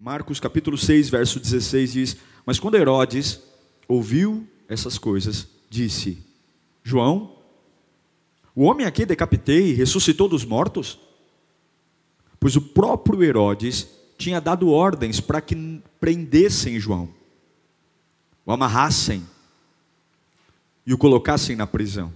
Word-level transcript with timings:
Marcos 0.00 0.40
capítulo 0.40 0.78
6, 0.78 1.10
verso 1.10 1.38
16 1.38 1.92
diz: 1.92 2.16
Mas 2.46 2.58
quando 2.58 2.76
Herodes 2.76 3.40
ouviu 3.86 4.48
essas 4.66 4.96
coisas, 4.96 5.46
disse: 5.68 6.18
João, 6.82 7.36
o 8.54 8.64
homem 8.64 8.86
aqui 8.86 9.04
decapitei 9.04 9.74
ressuscitou 9.74 10.28
dos 10.28 10.44
mortos? 10.44 10.98
pois 12.40 12.56
o 12.56 12.62
próprio 12.62 13.22
Herodes 13.22 13.86
tinha 14.16 14.40
dado 14.40 14.70
ordens 14.70 15.20
para 15.20 15.42
que 15.42 15.82
prendessem 16.00 16.80
João, 16.80 17.10
o 18.46 18.50
amarrassem 18.50 19.22
e 20.86 20.94
o 20.94 20.98
colocassem 20.98 21.54
na 21.54 21.66
prisão, 21.66 22.10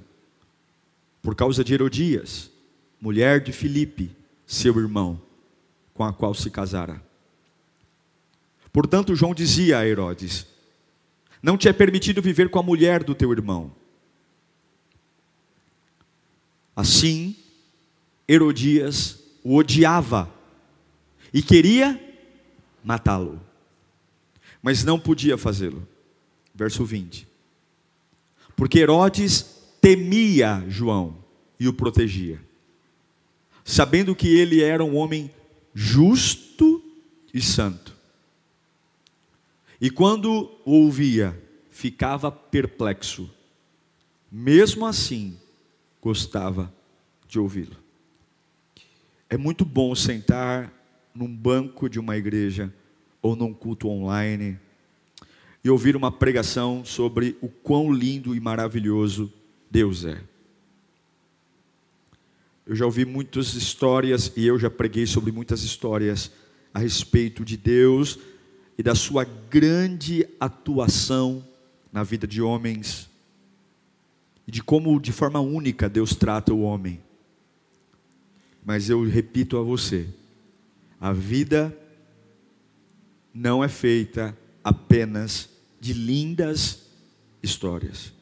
por 1.22 1.34
causa 1.34 1.62
de 1.62 1.74
Herodias, 1.74 2.50
mulher 2.98 3.42
de 3.42 3.52
Filipe, 3.52 4.10
seu 4.46 4.78
irmão, 4.80 5.20
com 5.92 6.02
a 6.02 6.12
qual 6.12 6.34
se 6.34 6.50
casara. 6.50 7.02
Portanto, 8.74 9.14
João 9.14 9.32
dizia 9.32 9.78
a 9.78 9.86
Herodes: 9.86 10.48
Não 11.40 11.56
te 11.56 11.68
é 11.68 11.72
permitido 11.72 12.20
viver 12.20 12.50
com 12.50 12.58
a 12.58 12.62
mulher 12.62 13.04
do 13.04 13.14
teu 13.14 13.30
irmão. 13.30 13.72
Assim, 16.74 17.36
Herodias 18.28 19.20
o 19.44 19.54
odiava 19.54 20.28
e 21.32 21.40
queria 21.40 22.00
matá-lo, 22.82 23.40
mas 24.60 24.82
não 24.82 24.98
podia 24.98 25.38
fazê-lo. 25.38 25.86
Verso 26.52 26.84
20. 26.84 27.28
Porque 28.56 28.80
Herodes 28.80 29.54
temia 29.80 30.64
João 30.68 31.16
e 31.60 31.68
o 31.68 31.72
protegia, 31.72 32.40
sabendo 33.64 34.16
que 34.16 34.26
ele 34.26 34.64
era 34.64 34.84
um 34.84 34.96
homem 34.96 35.30
justo 35.72 36.82
e 37.32 37.40
santo. 37.40 37.93
E 39.80 39.90
quando 39.90 40.50
ouvia, 40.64 41.38
ficava 41.70 42.30
perplexo. 42.30 43.28
Mesmo 44.30 44.86
assim, 44.86 45.36
gostava 46.00 46.72
de 47.26 47.38
ouvi-lo. 47.38 47.76
É 49.28 49.36
muito 49.36 49.64
bom 49.64 49.94
sentar 49.94 50.72
num 51.14 51.28
banco 51.34 51.88
de 51.88 51.98
uma 51.98 52.16
igreja 52.16 52.72
ou 53.20 53.34
num 53.34 53.52
culto 53.52 53.88
online 53.88 54.58
e 55.64 55.70
ouvir 55.70 55.96
uma 55.96 56.12
pregação 56.12 56.84
sobre 56.84 57.36
o 57.40 57.48
quão 57.48 57.92
lindo 57.92 58.34
e 58.34 58.40
maravilhoso 58.40 59.32
Deus 59.70 60.04
é. 60.04 60.20
Eu 62.66 62.76
já 62.76 62.84
ouvi 62.84 63.04
muitas 63.04 63.54
histórias 63.54 64.32
e 64.36 64.46
eu 64.46 64.58
já 64.58 64.70
preguei 64.70 65.06
sobre 65.06 65.32
muitas 65.32 65.62
histórias 65.62 66.30
a 66.72 66.78
respeito 66.78 67.44
de 67.44 67.56
Deus 67.56 68.18
e 68.76 68.82
da 68.82 68.94
sua 68.94 69.24
grande 69.24 70.26
atuação 70.38 71.44
na 71.92 72.02
vida 72.02 72.26
de 72.26 72.42
homens 72.42 73.08
e 74.46 74.50
de 74.50 74.62
como 74.62 75.00
de 75.00 75.12
forma 75.12 75.40
única 75.40 75.88
Deus 75.88 76.14
trata 76.14 76.52
o 76.52 76.62
homem. 76.62 77.00
Mas 78.64 78.88
eu 78.90 79.06
repito 79.08 79.56
a 79.56 79.62
você: 79.62 80.08
a 81.00 81.12
vida 81.12 81.76
não 83.32 83.62
é 83.62 83.68
feita 83.68 84.36
apenas 84.62 85.48
de 85.80 85.92
lindas 85.92 86.82
histórias. 87.42 88.12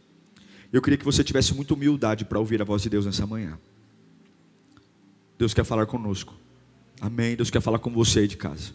Eu 0.72 0.81
queria 0.81 0.97
que 0.97 1.04
você 1.04 1.22
tivesse 1.22 1.54
muita 1.54 1.75
humildade 1.75 2.25
para 2.25 2.38
ouvir 2.38 2.60
a 2.62 2.65
voz 2.65 2.82
de 2.82 2.88
Deus 2.88 3.04
nessa 3.04 3.27
manhã. 3.27 3.59
Deus 5.38 5.53
quer 5.53 5.65
falar 5.65 5.87
conosco. 5.87 6.34
Amém. 7.00 7.37
Deus 7.37 7.50
quer 7.50 7.60
falar 7.60 7.78
com 7.78 7.91
você 7.91 8.21
aí 8.21 8.28
de 8.28 8.37
casa. 8.37 8.72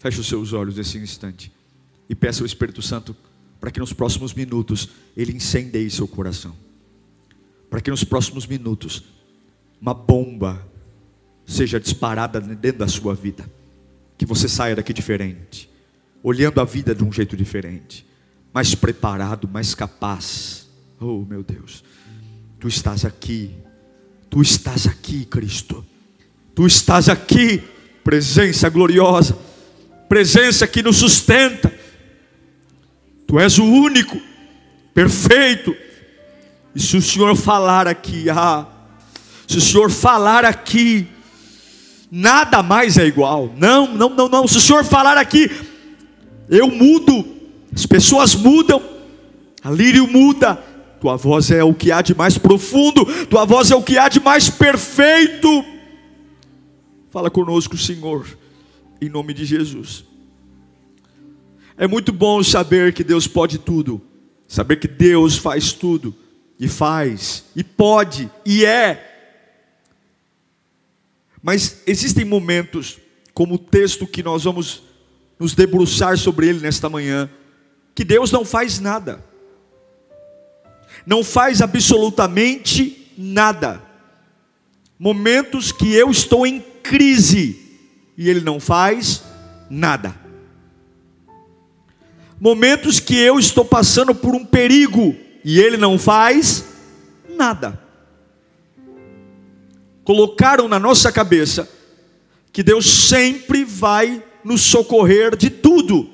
Feche 0.00 0.18
os 0.18 0.26
seus 0.26 0.54
olhos 0.54 0.76
nesse 0.76 0.96
instante 0.96 1.52
e 2.08 2.14
peça 2.14 2.42
ao 2.42 2.46
Espírito 2.46 2.80
Santo 2.80 3.14
para 3.60 3.70
que 3.70 3.78
nos 3.78 3.92
próximos 3.92 4.32
minutos 4.32 4.88
ele 5.14 5.36
incendeie 5.36 5.90
seu 5.90 6.08
coração. 6.08 6.56
Para 7.68 7.82
que 7.82 7.90
nos 7.90 8.02
próximos 8.02 8.46
minutos 8.46 9.04
uma 9.78 9.92
bomba 9.92 10.66
seja 11.44 11.78
disparada 11.78 12.40
dentro 12.40 12.78
da 12.78 12.88
sua 12.88 13.14
vida. 13.14 13.44
Que 14.16 14.24
você 14.24 14.48
saia 14.48 14.74
daqui 14.74 14.94
diferente, 14.94 15.68
olhando 16.22 16.62
a 16.62 16.64
vida 16.64 16.94
de 16.94 17.04
um 17.04 17.12
jeito 17.12 17.36
diferente, 17.36 18.06
mais 18.54 18.74
preparado, 18.74 19.46
mais 19.46 19.74
capaz. 19.74 20.66
Oh, 20.98 21.26
meu 21.26 21.42
Deus, 21.42 21.84
tu 22.58 22.68
estás 22.68 23.04
aqui, 23.04 23.50
tu 24.30 24.40
estás 24.40 24.86
aqui, 24.86 25.26
Cristo, 25.26 25.84
tu 26.54 26.66
estás 26.66 27.10
aqui, 27.10 27.62
presença 28.02 28.70
gloriosa, 28.70 29.49
presença 30.10 30.66
que 30.66 30.82
nos 30.82 30.96
sustenta. 30.96 31.72
Tu 33.28 33.38
és 33.38 33.58
o 33.58 33.64
único, 33.64 34.20
perfeito. 34.92 35.72
E 36.74 36.80
se 36.80 36.96
o 36.96 37.02
Senhor 37.02 37.36
falar 37.36 37.86
aqui, 37.86 38.28
ah, 38.28 38.66
se 39.46 39.58
o 39.58 39.60
Senhor 39.60 39.88
falar 39.88 40.44
aqui, 40.44 41.06
nada 42.10 42.60
mais 42.60 42.98
é 42.98 43.06
igual. 43.06 43.54
Não, 43.56 43.86
não, 43.94 44.08
não, 44.10 44.28
não. 44.28 44.48
Se 44.48 44.56
o 44.56 44.60
Senhor 44.60 44.84
falar 44.84 45.16
aqui, 45.16 45.48
eu 46.48 46.66
mudo, 46.66 47.24
as 47.72 47.86
pessoas 47.86 48.34
mudam, 48.34 48.82
a 49.62 49.70
lírio 49.70 50.08
muda. 50.08 50.56
Tua 51.00 51.16
voz 51.16 51.52
é 51.52 51.62
o 51.62 51.72
que 51.72 51.92
há 51.92 52.02
de 52.02 52.16
mais 52.16 52.36
profundo, 52.36 53.06
tua 53.26 53.44
voz 53.44 53.70
é 53.70 53.76
o 53.76 53.82
que 53.82 53.96
há 53.96 54.08
de 54.08 54.18
mais 54.18 54.50
perfeito. 54.50 55.64
Fala 57.10 57.30
conosco, 57.30 57.76
Senhor, 57.76 58.26
em 59.00 59.08
nome 59.08 59.32
de 59.34 59.44
Jesus. 59.44 60.04
É 61.76 61.86
muito 61.86 62.12
bom 62.12 62.42
saber 62.42 62.92
que 62.92 63.02
Deus 63.02 63.26
pode 63.26 63.58
tudo, 63.58 64.00
saber 64.46 64.76
que 64.76 64.88
Deus 64.88 65.36
faz 65.36 65.72
tudo, 65.72 66.14
e 66.58 66.68
faz, 66.68 67.44
e 67.56 67.64
pode, 67.64 68.30
e 68.44 68.64
é 68.64 69.10
mas 71.42 71.82
existem 71.86 72.24
momentos, 72.24 72.98
como 73.32 73.54
o 73.54 73.58
texto 73.58 74.06
que 74.06 74.22
nós 74.22 74.44
vamos 74.44 74.82
nos 75.38 75.54
debruçar 75.54 76.18
sobre 76.18 76.48
ele 76.48 76.60
nesta 76.60 76.88
manhã, 76.88 77.30
que 77.94 78.04
Deus 78.04 78.30
não 78.30 78.44
faz 78.44 78.78
nada, 78.78 79.24
não 81.06 81.24
faz 81.24 81.62
absolutamente 81.62 83.10
nada. 83.16 83.82
Momentos 84.98 85.72
que 85.72 85.94
eu 85.94 86.10
estou 86.10 86.46
em 86.46 86.60
crise 86.82 87.69
e 88.20 88.30
Ele 88.30 88.40
não 88.40 88.60
faz 88.60 89.24
nada. 89.68 90.14
Momentos 92.38 93.00
que 93.00 93.16
eu 93.16 93.36
estou 93.36 93.64
passando 93.64 94.14
por 94.14 94.36
um 94.36 94.44
perigo 94.44 95.16
e 95.44 95.58
Ele 95.58 95.76
não 95.76 95.98
faz 95.98 96.64
nada 97.36 97.90
colocaram 100.10 100.66
na 100.66 100.76
nossa 100.76 101.12
cabeça 101.12 101.70
que 102.52 102.64
Deus 102.64 102.84
sempre 103.08 103.64
vai 103.64 104.20
nos 104.42 104.60
socorrer 104.60 105.36
de 105.36 105.48
tudo. 105.48 106.10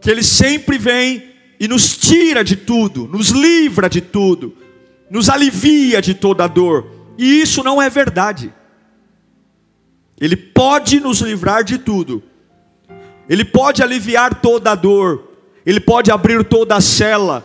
Que 0.00 0.08
Ele 0.08 0.22
sempre 0.22 0.78
vem 0.78 1.32
e 1.58 1.66
nos 1.66 1.96
tira 1.96 2.44
de 2.44 2.54
tudo, 2.54 3.08
nos 3.08 3.30
livra 3.30 3.90
de 3.90 4.00
tudo, 4.00 4.56
nos 5.10 5.28
alivia 5.28 6.00
de 6.00 6.14
toda 6.14 6.44
a 6.44 6.46
dor. 6.46 6.86
E 7.18 7.42
isso 7.42 7.62
não 7.62 7.82
é 7.82 7.90
verdade. 7.90 8.54
Ele 10.20 10.36
pode 10.36 11.00
nos 11.00 11.20
livrar 11.20 11.62
de 11.62 11.76
tudo. 11.76 12.22
Ele 13.28 13.44
pode 13.44 13.82
aliviar 13.82 14.40
toda 14.40 14.70
a 14.70 14.74
dor. 14.74 15.32
Ele 15.66 15.80
pode 15.80 16.10
abrir 16.10 16.44
toda 16.44 16.76
a 16.76 16.80
cela 16.80 17.44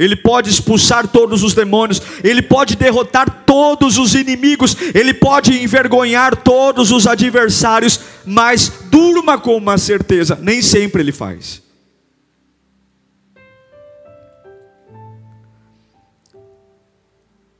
ele 0.00 0.16
pode 0.16 0.48
expulsar 0.48 1.06
todos 1.06 1.42
os 1.42 1.52
demônios, 1.52 2.00
Ele 2.24 2.40
pode 2.40 2.74
derrotar 2.74 3.44
todos 3.44 3.98
os 3.98 4.14
inimigos, 4.14 4.74
Ele 4.94 5.12
pode 5.12 5.62
envergonhar 5.62 6.34
todos 6.36 6.90
os 6.90 7.06
adversários, 7.06 8.00
mas 8.24 8.72
durma 8.90 9.38
com 9.38 9.54
uma 9.54 9.76
certeza: 9.76 10.38
nem 10.40 10.62
sempre 10.62 11.02
Ele 11.02 11.12
faz. 11.12 11.62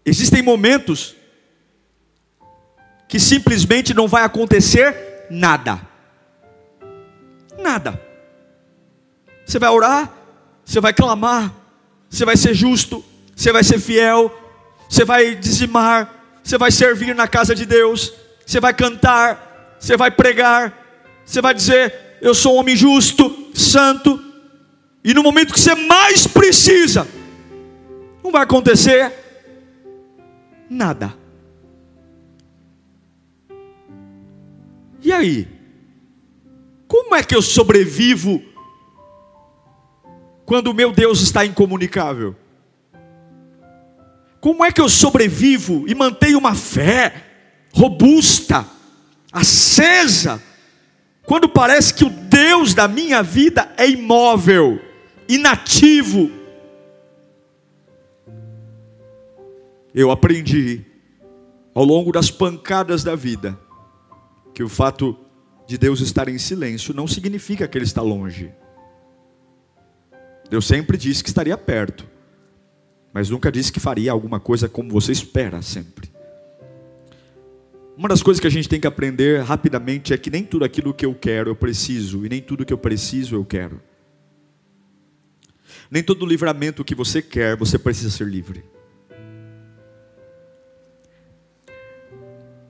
Existem 0.03 0.41
momentos 0.41 1.15
que 3.10 3.18
simplesmente 3.18 3.92
não 3.92 4.06
vai 4.06 4.22
acontecer 4.22 5.26
nada. 5.28 5.80
Nada. 7.58 8.00
Você 9.44 9.58
vai 9.58 9.68
orar, 9.68 10.08
você 10.64 10.80
vai 10.80 10.92
clamar, 10.92 11.52
você 12.08 12.24
vai 12.24 12.36
ser 12.36 12.54
justo, 12.54 13.04
você 13.34 13.50
vai 13.50 13.64
ser 13.64 13.80
fiel, 13.80 14.32
você 14.88 15.04
vai 15.04 15.34
dizimar, 15.34 16.08
você 16.40 16.56
vai 16.56 16.70
servir 16.70 17.12
na 17.12 17.26
casa 17.26 17.52
de 17.52 17.66
Deus, 17.66 18.14
você 18.46 18.60
vai 18.60 18.72
cantar, 18.72 19.76
você 19.80 19.96
vai 19.96 20.12
pregar, 20.12 20.72
você 21.24 21.42
vai 21.42 21.52
dizer: 21.52 22.16
Eu 22.22 22.32
sou 22.32 22.54
um 22.54 22.58
homem 22.60 22.76
justo, 22.76 23.50
santo, 23.52 24.22
e 25.02 25.12
no 25.12 25.24
momento 25.24 25.52
que 25.52 25.58
você 25.58 25.74
mais 25.74 26.28
precisa, 26.28 27.08
não 28.22 28.30
vai 28.30 28.44
acontecer 28.44 29.12
nada. 30.70 31.19
E 35.02 35.12
aí? 35.12 35.49
Como 36.87 37.14
é 37.14 37.23
que 37.23 37.35
eu 37.35 37.41
sobrevivo 37.41 38.43
quando 40.44 40.69
o 40.69 40.75
meu 40.75 40.93
Deus 40.93 41.20
está 41.20 41.47
incomunicável? 41.47 42.35
Como 44.41 44.64
é 44.64 44.73
que 44.73 44.81
eu 44.81 44.88
sobrevivo 44.88 45.85
e 45.87 45.94
mantenho 45.94 46.38
uma 46.38 46.55
fé 46.55 47.26
robusta, 47.73 48.67
acesa, 49.32 50.43
quando 51.25 51.49
parece 51.49 51.94
que 51.94 52.05
o 52.05 52.11
Deus 52.11 52.75
da 52.75 52.88
minha 52.88 53.23
vida 53.23 53.73
é 53.76 53.88
imóvel, 53.88 54.81
inativo? 55.29 56.31
Eu 59.94 60.11
aprendi 60.11 60.85
ao 61.75 61.85
longo 61.85 62.11
das 62.11 62.31
pancadas 62.31 63.05
da 63.05 63.14
vida 63.14 63.56
que 64.60 64.64
o 64.64 64.68
fato 64.68 65.16
de 65.66 65.78
Deus 65.78 66.00
estar 66.00 66.28
em 66.28 66.36
silêncio 66.36 66.92
não 66.92 67.06
significa 67.06 67.66
que 67.66 67.78
Ele 67.78 67.86
está 67.86 68.02
longe. 68.02 68.52
Deus 70.50 70.66
sempre 70.66 70.98
disse 70.98 71.22
que 71.24 71.30
estaria 71.30 71.56
perto, 71.56 72.06
mas 73.10 73.30
nunca 73.30 73.50
disse 73.50 73.72
que 73.72 73.80
faria 73.80 74.12
alguma 74.12 74.38
coisa 74.38 74.68
como 74.68 74.90
você 74.90 75.12
espera 75.12 75.62
sempre. 75.62 76.12
Uma 77.96 78.10
das 78.10 78.22
coisas 78.22 78.38
que 78.38 78.46
a 78.46 78.50
gente 78.50 78.68
tem 78.68 78.78
que 78.78 78.86
aprender 78.86 79.40
rapidamente 79.42 80.12
é 80.12 80.18
que 80.18 80.28
nem 80.28 80.44
tudo 80.44 80.62
aquilo 80.62 80.92
que 80.92 81.06
eu 81.06 81.14
quero 81.14 81.48
eu 81.48 81.56
preciso, 81.56 82.26
e 82.26 82.28
nem 82.28 82.42
tudo 82.42 82.66
que 82.66 82.74
eu 82.74 82.78
preciso 82.78 83.36
eu 83.36 83.46
quero. 83.46 83.80
Nem 85.90 86.02
todo 86.02 86.26
livramento 86.26 86.84
que 86.84 86.94
você 86.94 87.22
quer 87.22 87.56
você 87.56 87.78
precisa 87.78 88.10
ser 88.10 88.26
livre. 88.26 88.62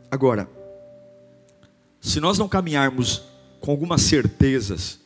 Agora, 0.09 0.49
se 2.01 2.21
nós 2.21 2.39
não 2.39 2.49
caminharmos 2.49 3.23
com 3.61 3.71
algumas 3.71 4.03
certezas, 4.03 5.01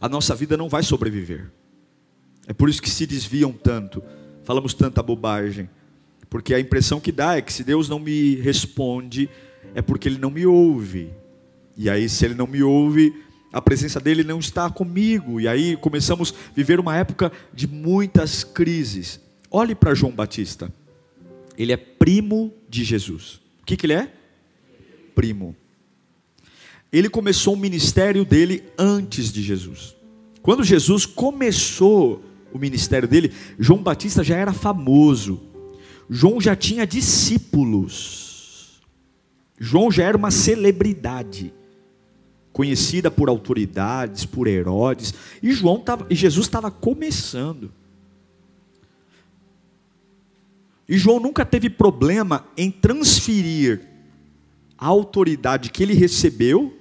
a 0.00 0.08
nossa 0.08 0.34
vida 0.34 0.56
não 0.56 0.68
vai 0.68 0.82
sobreviver. 0.82 1.50
É 2.46 2.52
por 2.52 2.68
isso 2.68 2.80
que 2.80 2.88
se 2.88 3.06
desviam 3.06 3.52
tanto, 3.52 4.02
falamos 4.44 4.72
tanta 4.72 5.02
bobagem, 5.02 5.68
porque 6.30 6.54
a 6.54 6.60
impressão 6.60 7.00
que 7.00 7.12
dá 7.12 7.36
é 7.36 7.42
que 7.42 7.52
se 7.52 7.62
Deus 7.64 7.88
não 7.88 7.98
me 7.98 8.36
responde, 8.36 9.28
é 9.74 9.82
porque 9.82 10.08
Ele 10.08 10.18
não 10.18 10.30
me 10.30 10.46
ouve. 10.46 11.10
E 11.76 11.88
aí, 11.88 12.08
se 12.08 12.24
Ele 12.24 12.34
não 12.34 12.46
me 12.46 12.62
ouve, 12.62 13.14
a 13.52 13.60
presença 13.60 14.00
dele 14.00 14.22
não 14.22 14.38
está 14.38 14.70
comigo. 14.70 15.40
E 15.40 15.48
aí 15.48 15.76
começamos 15.76 16.32
a 16.32 16.54
viver 16.54 16.80
uma 16.80 16.96
época 16.96 17.32
de 17.52 17.66
muitas 17.66 18.44
crises. 18.44 19.20
Olhe 19.50 19.74
para 19.74 19.94
João 19.94 20.12
Batista. 20.12 20.72
Ele 21.56 21.72
é 21.72 21.76
primo 21.76 22.52
de 22.68 22.84
Jesus. 22.84 23.40
O 23.62 23.66
que, 23.66 23.76
que 23.76 23.86
ele 23.86 23.94
é? 23.94 24.12
Primo. 25.14 25.56
Ele 26.92 27.08
começou 27.08 27.54
o 27.54 27.58
ministério 27.58 28.24
dele 28.24 28.64
antes 28.78 29.32
de 29.32 29.42
Jesus. 29.42 29.94
Quando 30.40 30.64
Jesus 30.64 31.04
começou 31.04 32.22
o 32.52 32.58
ministério 32.58 33.06
dele, 33.06 33.32
João 33.58 33.82
Batista 33.82 34.24
já 34.24 34.36
era 34.36 34.52
famoso. 34.52 35.40
João 36.08 36.40
já 36.40 36.56
tinha 36.56 36.86
discípulos. 36.86 38.80
João 39.58 39.90
já 39.90 40.04
era 40.04 40.16
uma 40.16 40.30
celebridade, 40.30 41.52
conhecida 42.52 43.10
por 43.10 43.28
autoridades, 43.28 44.24
por 44.24 44.46
Herodes, 44.46 45.12
e 45.42 45.52
João 45.52 45.80
tava, 45.80 46.06
e 46.08 46.14
Jesus 46.14 46.46
estava 46.46 46.70
começando. 46.70 47.72
E 50.88 50.96
João 50.96 51.20
nunca 51.20 51.44
teve 51.44 51.68
problema 51.68 52.46
em 52.56 52.70
transferir 52.70 53.82
a 54.78 54.86
autoridade 54.86 55.70
que 55.70 55.82
ele 55.82 55.92
recebeu 55.92 56.77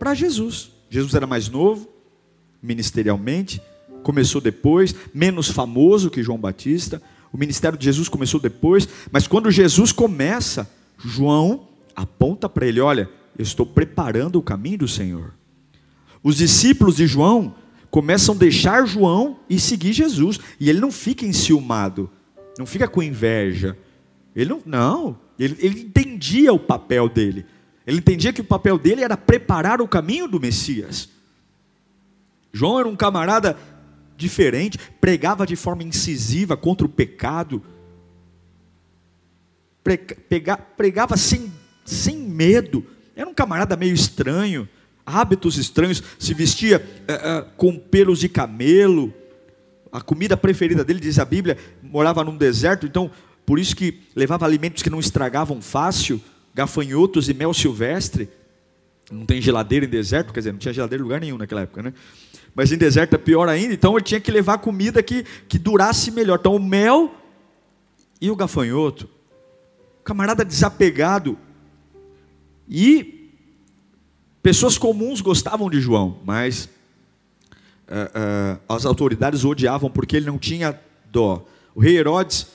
para 0.00 0.14
Jesus. 0.14 0.70
Jesus 0.88 1.14
era 1.14 1.26
mais 1.26 1.50
novo, 1.50 1.86
ministerialmente, 2.62 3.62
começou 4.02 4.40
depois, 4.40 4.94
menos 5.14 5.48
famoso 5.48 6.10
que 6.10 6.22
João 6.22 6.38
Batista. 6.38 7.00
O 7.30 7.38
ministério 7.38 7.78
de 7.78 7.84
Jesus 7.84 8.08
começou 8.08 8.40
depois, 8.40 8.88
mas 9.12 9.28
quando 9.28 9.50
Jesus 9.50 9.92
começa, 9.92 10.68
João 10.98 11.68
aponta 11.94 12.48
para 12.48 12.66
ele: 12.66 12.80
Olha, 12.80 13.08
eu 13.38 13.42
estou 13.42 13.66
preparando 13.66 14.36
o 14.36 14.42
caminho 14.42 14.78
do 14.78 14.88
Senhor. 14.88 15.34
Os 16.22 16.36
discípulos 16.38 16.96
de 16.96 17.06
João 17.06 17.54
começam 17.90 18.34
a 18.34 18.38
deixar 18.38 18.86
João 18.86 19.38
e 19.48 19.60
seguir 19.60 19.92
Jesus, 19.92 20.40
e 20.58 20.70
ele 20.70 20.80
não 20.80 20.90
fica 20.90 21.26
enciumado, 21.26 22.10
não 22.58 22.66
fica 22.66 22.88
com 22.88 23.02
inveja. 23.02 23.76
Ele 24.34 24.50
não, 24.50 24.62
não 24.64 25.18
ele, 25.38 25.56
ele 25.60 25.80
entendia 25.80 26.52
o 26.52 26.58
papel 26.58 27.08
dele. 27.08 27.46
Ele 27.90 27.98
entendia 27.98 28.32
que 28.32 28.40
o 28.40 28.44
papel 28.44 28.78
dele 28.78 29.02
era 29.02 29.16
preparar 29.16 29.80
o 29.80 29.88
caminho 29.88 30.28
do 30.28 30.38
Messias. 30.38 31.08
João 32.52 32.78
era 32.78 32.88
um 32.88 32.94
camarada 32.94 33.58
diferente, 34.16 34.78
pregava 35.00 35.44
de 35.44 35.56
forma 35.56 35.82
incisiva 35.82 36.56
contra 36.56 36.86
o 36.86 36.88
pecado, 36.88 37.60
pregava 40.76 41.16
sem, 41.16 41.52
sem 41.84 42.16
medo, 42.16 42.86
era 43.16 43.28
um 43.28 43.34
camarada 43.34 43.76
meio 43.76 43.94
estranho, 43.94 44.68
hábitos 45.04 45.58
estranhos, 45.58 46.00
se 46.16 46.32
vestia 46.32 46.78
uh, 46.78 47.40
uh, 47.40 47.50
com 47.56 47.76
pelos 47.76 48.20
de 48.20 48.28
camelo, 48.28 49.12
a 49.90 50.00
comida 50.00 50.36
preferida 50.36 50.84
dele, 50.84 51.00
diz 51.00 51.18
a 51.18 51.24
Bíblia, 51.24 51.58
morava 51.82 52.22
num 52.22 52.36
deserto, 52.36 52.86
então 52.86 53.10
por 53.44 53.58
isso 53.58 53.74
que 53.74 54.02
levava 54.14 54.44
alimentos 54.46 54.80
que 54.80 54.90
não 54.90 55.00
estragavam 55.00 55.60
fácil, 55.60 56.20
gafanhotos 56.54 57.28
e 57.28 57.34
mel 57.34 57.54
silvestre. 57.54 58.28
Não 59.10 59.26
tem 59.26 59.40
geladeira 59.40 59.86
em 59.86 59.88
deserto, 59.88 60.32
quer 60.32 60.40
dizer, 60.40 60.52
não 60.52 60.58
tinha 60.58 60.72
geladeira 60.72 61.02
em 61.02 61.04
lugar 61.04 61.20
nenhum 61.20 61.38
naquela 61.38 61.62
época, 61.62 61.82
né? 61.82 61.92
Mas 62.54 62.72
em 62.72 62.76
deserto 62.76 63.14
é 63.14 63.18
pior 63.18 63.48
ainda, 63.48 63.74
então 63.74 63.96
ele 63.96 64.04
tinha 64.04 64.20
que 64.20 64.30
levar 64.30 64.58
comida 64.58 65.02
que, 65.02 65.24
que 65.48 65.58
durasse 65.58 66.10
melhor. 66.10 66.38
Então 66.38 66.54
o 66.54 66.60
mel 66.60 67.14
e 68.20 68.30
o 68.30 68.36
gafanhoto. 68.36 69.08
Camarada 70.04 70.44
desapegado. 70.44 71.38
E 72.68 73.32
pessoas 74.42 74.78
comuns 74.78 75.20
gostavam 75.20 75.70
de 75.70 75.80
João, 75.80 76.18
mas 76.24 76.68
uh, 77.88 78.58
uh, 78.58 78.60
as 78.74 78.84
autoridades 78.84 79.44
o 79.44 79.50
odiavam 79.50 79.90
porque 79.90 80.16
ele 80.16 80.26
não 80.26 80.38
tinha 80.38 80.78
dó. 81.10 81.44
O 81.74 81.80
rei 81.80 81.96
Herodes, 81.96 82.46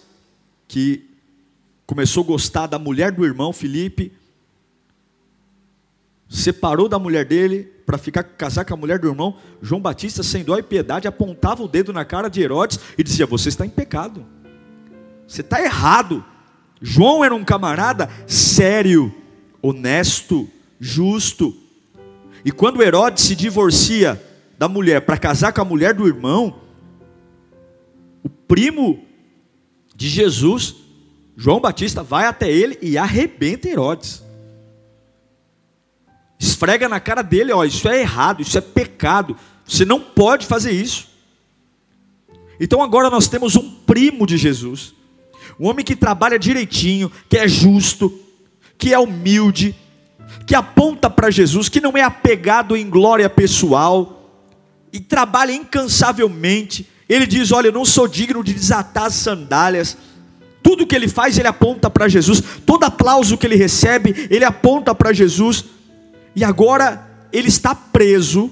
que 0.68 1.10
começou 1.86 2.24
a 2.24 2.27
gostar 2.27 2.68
da 2.68 2.80
mulher 2.80 3.12
do 3.12 3.25
irmão 3.25 3.54
Filipe, 3.54 4.12
separou 6.30 6.89
da 6.89 6.98
mulher 6.98 7.25
dele 7.25 7.72
para 7.86 7.98
ficar 7.98 8.24
casar 8.24 8.65
com 8.65 8.74
a 8.74 8.77
mulher 8.77 8.98
do 9.00 9.08
irmão. 9.08 9.38
João 9.62 9.82
Batista, 9.82 10.24
sem 10.24 10.44
dó 10.44 10.58
e 10.58 10.63
piedade, 10.63 11.08
apontava 11.08 11.63
o 11.63 11.68
dedo 11.68 11.94
na 11.94 12.04
cara 12.04 12.30
de 12.30 12.42
Herodes 12.42 12.80
e 12.98 13.04
dizia: 13.04 13.25
Você 13.25 13.50
está 13.50 13.65
em 13.65 13.70
pecado, 13.70 14.25
você 15.27 15.42
está 15.42 15.62
errado. 15.62 16.24
João 16.82 17.24
era 17.24 17.34
um 17.34 17.44
camarada 17.44 18.10
sério, 18.27 19.13
honesto, 19.62 20.50
justo. 20.80 21.56
E 22.44 22.51
quando 22.51 22.84
Herodes 22.84 23.24
se 23.24 23.36
divorcia 23.36 24.22
da 24.58 24.68
mulher 24.68 25.01
para 25.01 25.18
casar 25.18 25.54
com 25.54 25.62
a 25.62 25.65
mulher 25.65 25.94
do 25.94 26.08
irmão, 26.08 26.62
o 28.24 28.30
primo 28.30 29.04
de 29.96 30.10
Jesus, 30.10 30.75
João 31.36 31.60
Batista, 31.60 32.01
vai 32.01 32.25
até 32.25 32.50
ele 32.50 32.77
e 32.82 32.98
arrebenta 32.98 33.68
Herodes 33.68 34.25
esfrega 36.39 36.88
na 36.88 37.00
cara 37.00 37.22
dele: 37.22 37.51
ó, 37.51 37.63
isso 37.63 37.88
é 37.88 38.00
errado, 38.00 38.42
isso 38.42 38.58
é 38.58 38.62
pecado, 38.62 39.36
você 39.65 39.86
não 39.86 40.00
pode 40.00 40.46
fazer 40.46 40.72
isso. 40.72 41.08
Então 42.60 42.82
agora 42.82 43.10
nós 43.10 43.27
temos 43.27 43.56
um 43.56 43.70
primo 43.70 44.25
de 44.25 44.38
Jesus, 44.38 44.94
um 45.60 45.68
homem 45.68 45.84
que 45.84 45.96
trabalha 45.96 46.39
direitinho, 46.39 47.12
que 47.30 47.38
é 47.38 47.48
justo, 47.48 48.18
que 48.77 48.94
é 48.94 49.00
humilde, 49.00 49.75
que 50.48 50.56
aponta 50.56 51.10
para 51.10 51.30
Jesus, 51.30 51.68
que 51.68 51.82
não 51.82 51.98
é 51.98 52.01
apegado 52.01 52.77
em 52.77 52.89
glória 52.89 53.30
pessoal 53.30 54.32
e 54.94 55.00
trabalha 55.00 55.51
incansavelmente. 55.51 56.88
Ele 57.10 57.27
diz: 57.27 57.51
Olha, 57.51 57.68
eu 57.68 57.74
não 57.74 57.86
sou 57.86 58.08
digno 58.08 58.44
de 58.44 58.54
desatar 58.54 59.06
as 59.06 59.15
sandálias 59.15 59.98
Tudo 60.66 60.88
que 60.88 60.96
ele 60.96 61.08
faz, 61.08 61.38
ele 61.38 61.48
aponta 61.48 61.92
para 61.92 62.08
Jesus. 62.08 62.42
Todo 62.66 62.86
aplauso 62.86 63.38
que 63.38 63.46
ele 63.46 63.56
recebe, 63.56 64.28
ele 64.32 64.44
aponta 64.44 64.96
para 64.96 65.14
Jesus. 65.14 65.64
E 66.36 66.44
agora 66.44 67.08
ele 67.32 67.50
está 67.50 67.76
preso. 67.76 68.52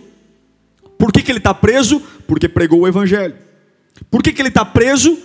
Por 0.96 1.12
que, 1.12 1.24
que 1.24 1.32
ele 1.32 1.40
está 1.40 1.56
preso? 1.56 2.00
Porque 2.28 2.48
pregou 2.48 2.82
o 2.82 2.88
Evangelho. 2.88 3.36
Por 4.12 4.22
que, 4.22 4.32
que 4.32 4.40
ele 4.40 4.50
está 4.50 4.64
preso? 4.64 5.18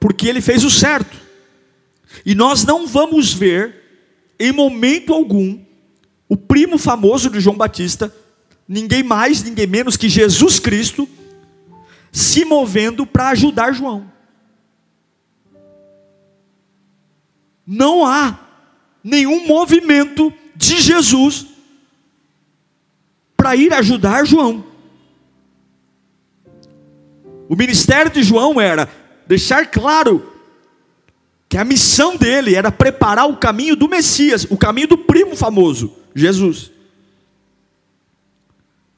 Porque 0.00 0.26
ele 0.26 0.40
fez 0.40 0.64
o 0.64 0.70
certo. 0.70 1.18
E 2.24 2.34
nós 2.34 2.64
não 2.64 2.86
vamos 2.86 3.34
ver, 3.34 3.82
em 4.38 4.52
momento 4.52 5.12
algum, 5.12 5.58
o 6.26 6.38
primo 6.38 6.78
famoso 6.78 7.28
de 7.28 7.38
João 7.38 7.58
Batista, 7.58 8.10
ninguém 8.66 9.02
mais, 9.02 9.42
ninguém 9.42 9.66
menos 9.66 9.94
que 9.94 10.08
Jesus 10.08 10.58
Cristo, 10.58 11.06
se 12.10 12.46
movendo 12.46 13.04
para 13.04 13.28
ajudar 13.28 13.74
João. 13.74 14.10
Não 17.72 18.04
há 18.04 18.36
nenhum 19.04 19.46
movimento 19.46 20.32
de 20.56 20.80
Jesus 20.80 21.46
para 23.36 23.54
ir 23.54 23.72
ajudar 23.72 24.26
João. 24.26 24.64
O 27.48 27.54
ministério 27.54 28.10
de 28.10 28.24
João 28.24 28.60
era 28.60 28.88
deixar 29.24 29.70
claro 29.70 30.34
que 31.48 31.56
a 31.56 31.64
missão 31.64 32.16
dele 32.16 32.56
era 32.56 32.72
preparar 32.72 33.28
o 33.28 33.36
caminho 33.36 33.76
do 33.76 33.88
Messias, 33.88 34.48
o 34.50 34.56
caminho 34.56 34.88
do 34.88 34.98
primo 34.98 35.36
famoso, 35.36 35.94
Jesus. 36.12 36.72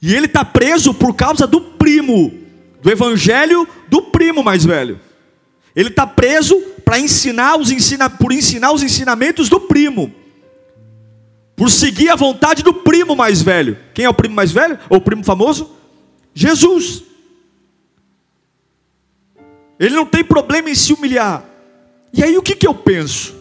E 0.00 0.14
ele 0.14 0.24
está 0.24 0.46
preso 0.46 0.94
por 0.94 1.14
causa 1.14 1.46
do 1.46 1.60
primo, 1.60 2.32
do 2.80 2.90
evangelho 2.90 3.68
do 3.86 4.00
primo 4.00 4.42
mais 4.42 4.64
velho. 4.64 4.98
Ele 5.74 5.88
está 5.88 6.06
preso 6.06 6.60
para 6.84 6.98
ensinar 6.98 7.58
os 7.58 7.70
ensina, 7.70 8.10
por 8.10 8.32
ensinar 8.32 8.72
os 8.72 8.82
ensinamentos 8.82 9.48
do 9.48 9.60
primo, 9.60 10.12
por 11.56 11.70
seguir 11.70 12.10
a 12.10 12.16
vontade 12.16 12.62
do 12.62 12.74
primo 12.74 13.16
mais 13.16 13.40
velho. 13.40 13.78
Quem 13.94 14.04
é 14.04 14.08
o 14.08 14.14
primo 14.14 14.34
mais 14.34 14.52
velho? 14.52 14.78
Ou 14.90 14.98
o 14.98 15.00
primo 15.00 15.24
famoso? 15.24 15.70
Jesus. 16.34 17.04
Ele 19.78 19.94
não 19.94 20.06
tem 20.06 20.22
problema 20.22 20.70
em 20.70 20.74
se 20.74 20.92
humilhar. 20.92 21.44
E 22.12 22.22
aí 22.22 22.36
o 22.36 22.42
que, 22.42 22.54
que 22.54 22.66
eu 22.66 22.74
penso? 22.74 23.34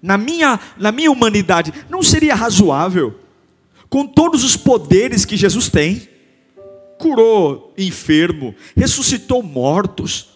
Na 0.00 0.18
minha, 0.18 0.58
na 0.76 0.92
minha 0.92 1.10
humanidade, 1.10 1.72
não 1.88 2.02
seria 2.02 2.34
razoável, 2.34 3.18
com 3.88 4.06
todos 4.06 4.44
os 4.44 4.56
poderes 4.56 5.24
que 5.24 5.36
Jesus 5.36 5.68
tem, 5.68 6.08
curou 6.98 7.72
enfermo, 7.76 8.54
ressuscitou 8.76 9.42
mortos, 9.42 10.31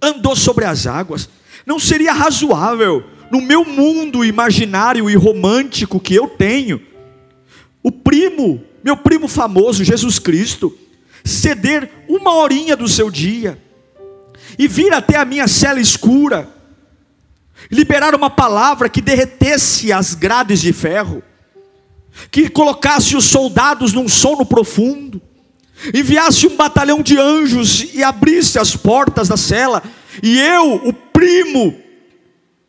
andou 0.00 0.36
sobre 0.36 0.64
as 0.64 0.86
águas. 0.86 1.28
Não 1.64 1.78
seria 1.78 2.12
razoável, 2.12 3.04
no 3.30 3.40
meu 3.40 3.64
mundo 3.64 4.24
imaginário 4.24 5.10
e 5.10 5.14
romântico 5.16 6.00
que 6.00 6.14
eu 6.14 6.28
tenho, 6.28 6.80
o 7.82 7.90
primo, 7.90 8.62
meu 8.82 8.96
primo 8.96 9.28
famoso, 9.28 9.84
Jesus 9.84 10.18
Cristo, 10.18 10.76
ceder 11.24 11.90
uma 12.08 12.34
horinha 12.34 12.76
do 12.76 12.88
seu 12.88 13.10
dia 13.10 13.60
e 14.58 14.66
vir 14.68 14.92
até 14.92 15.16
a 15.16 15.24
minha 15.24 15.46
cela 15.48 15.80
escura, 15.80 16.48
liberar 17.70 18.14
uma 18.14 18.30
palavra 18.30 18.88
que 18.88 19.00
derretesse 19.00 19.92
as 19.92 20.14
grades 20.14 20.60
de 20.60 20.72
ferro, 20.72 21.22
que 22.30 22.48
colocasse 22.48 23.16
os 23.16 23.24
soldados 23.24 23.92
num 23.92 24.08
sono 24.08 24.46
profundo, 24.46 25.20
enviasse 25.94 26.46
um 26.46 26.56
batalhão 26.56 27.02
de 27.02 27.18
anjos 27.18 27.94
e 27.94 28.02
abrisse 28.02 28.58
as 28.58 28.74
portas 28.76 29.28
da 29.28 29.36
cela, 29.36 29.82
e 30.22 30.38
eu, 30.40 30.74
o 30.86 30.92
primo, 30.92 31.74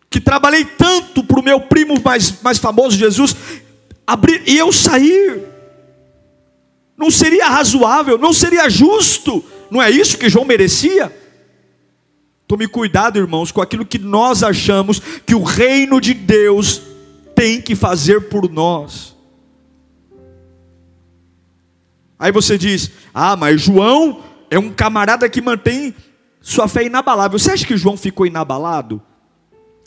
que 0.09 0.19
trabalhei 0.19 0.65
tanto 0.65 1.23
para 1.23 1.39
o 1.39 1.43
meu 1.43 1.59
primo 1.61 1.95
mais, 2.03 2.41
mais 2.41 2.57
famoso, 2.57 2.97
Jesus, 2.97 3.35
abrir, 4.05 4.43
e 4.45 4.57
eu 4.57 4.71
sair, 4.71 5.41
não 6.97 7.11
seria 7.11 7.47
razoável, 7.47 8.17
não 8.17 8.33
seria 8.33 8.69
justo, 8.69 9.43
não 9.69 9.81
é 9.81 9.89
isso 9.89 10.17
que 10.17 10.29
João 10.29 10.45
merecia? 10.45 11.15
Tome 12.47 12.67
cuidado, 12.67 13.19
irmãos, 13.19 13.51
com 13.51 13.61
aquilo 13.61 13.85
que 13.85 13.99
nós 13.99 14.41
achamos 14.41 15.01
que 15.25 15.35
o 15.35 15.43
reino 15.43 15.99
de 15.99 16.13
Deus 16.13 16.81
tem 17.35 17.61
que 17.61 17.75
fazer 17.75 18.29
por 18.29 18.49
nós. 18.49 19.16
Aí 22.19 22.31
você 22.31 22.57
diz: 22.57 22.91
Ah, 23.13 23.35
mas 23.35 23.61
João 23.61 24.23
é 24.49 24.57
um 24.57 24.71
camarada 24.71 25.29
que 25.29 25.41
mantém 25.41 25.93
sua 26.41 26.67
fé 26.67 26.85
inabalável. 26.85 27.37
Você 27.37 27.51
acha 27.51 27.65
que 27.65 27.77
João 27.77 27.97
ficou 27.97 28.25
inabalado? 28.25 29.01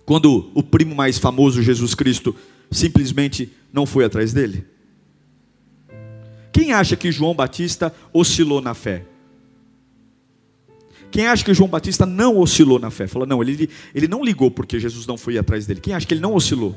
Quando 0.04 0.50
o 0.54 0.62
primo 0.62 0.94
mais 0.94 1.18
famoso, 1.18 1.62
Jesus 1.62 1.94
Cristo, 1.94 2.34
simplesmente 2.70 3.52
não 3.72 3.86
foi 3.86 4.04
atrás 4.04 4.32
dele? 4.32 4.66
Quem 6.52 6.72
acha 6.72 6.96
que 6.96 7.12
João 7.12 7.34
Batista 7.34 7.94
oscilou 8.12 8.60
na 8.60 8.74
fé? 8.74 9.06
Quem 11.10 11.26
acha 11.26 11.44
que 11.44 11.52
João 11.52 11.68
Batista 11.68 12.06
não 12.06 12.38
oscilou 12.38 12.78
na 12.78 12.90
fé? 12.90 13.06
Falou, 13.06 13.26
não, 13.26 13.42
ele, 13.42 13.68
ele 13.94 14.06
não 14.06 14.24
ligou 14.24 14.50
porque 14.50 14.78
Jesus 14.78 15.06
não 15.06 15.16
foi 15.16 15.38
atrás 15.38 15.66
dele. 15.66 15.80
Quem 15.80 15.94
acha 15.94 16.06
que 16.06 16.14
ele 16.14 16.20
não 16.20 16.34
oscilou? 16.34 16.74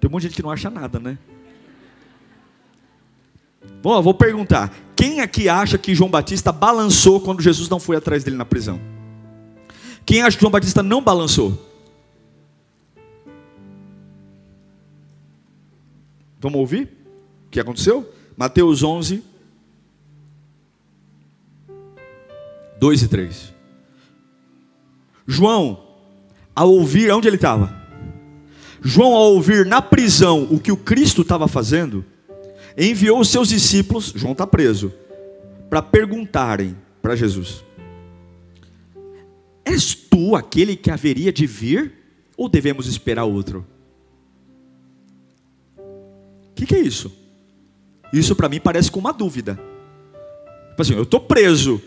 Tem 0.00 0.08
um 0.08 0.12
monte 0.12 0.22
de 0.22 0.28
gente 0.28 0.36
que 0.36 0.42
não 0.42 0.50
acha 0.50 0.70
nada, 0.70 1.00
né? 1.00 1.18
Bom, 3.82 4.00
vou 4.02 4.14
perguntar: 4.14 4.72
quem 4.94 5.20
aqui 5.20 5.48
acha 5.48 5.78
que 5.78 5.94
João 5.94 6.10
Batista 6.10 6.52
balançou 6.52 7.20
quando 7.20 7.42
Jesus 7.42 7.68
não 7.68 7.80
foi 7.80 7.96
atrás 7.96 8.22
dele 8.22 8.36
na 8.36 8.44
prisão? 8.44 8.80
Quem 10.04 10.22
acha 10.22 10.36
que 10.36 10.40
João 10.40 10.50
Batista 10.50 10.82
não 10.82 11.02
balançou? 11.02 11.66
Vamos 16.40 16.58
ouvir 16.58 16.88
o 17.46 17.50
que 17.50 17.60
aconteceu? 17.60 18.10
Mateus 18.36 18.82
11, 18.82 19.22
2 22.78 23.02
e 23.02 23.08
3. 23.08 23.54
João, 25.26 25.84
ao 26.54 26.72
ouvir, 26.72 27.12
onde 27.12 27.28
ele 27.28 27.36
estava? 27.36 27.78
João, 28.82 29.14
ao 29.14 29.34
ouvir 29.34 29.66
na 29.66 29.82
prisão 29.82 30.48
o 30.50 30.58
que 30.58 30.72
o 30.72 30.76
Cristo 30.76 31.20
estava 31.20 31.46
fazendo, 31.46 32.04
enviou 32.76 33.20
os 33.20 33.28
seus 33.28 33.48
discípulos, 33.48 34.12
João 34.14 34.32
está 34.32 34.46
preso, 34.46 34.92
para 35.68 35.82
perguntarem 35.82 36.76
para 37.02 37.16
Jesus: 37.16 37.64
És 39.64 39.94
tu 39.94 40.34
aquele 40.34 40.76
que 40.76 40.90
haveria 40.90 41.32
de 41.32 41.46
vir, 41.46 41.92
ou 42.36 42.48
devemos 42.48 42.86
esperar 42.86 43.24
outro? 43.24 43.66
O 45.76 46.54
que, 46.54 46.66
que, 46.66 46.74
é 46.74 46.80
isso? 46.80 47.12
Isso 48.12 48.36
para 48.36 48.48
mim 48.48 48.60
parece 48.60 48.90
com 48.90 49.00
uma 49.00 49.12
dúvida. 49.12 49.58
Tipo 50.70 50.82
assim, 50.82 50.94
eu 50.94 51.04
estou 51.04 51.20
preso. 51.20 51.80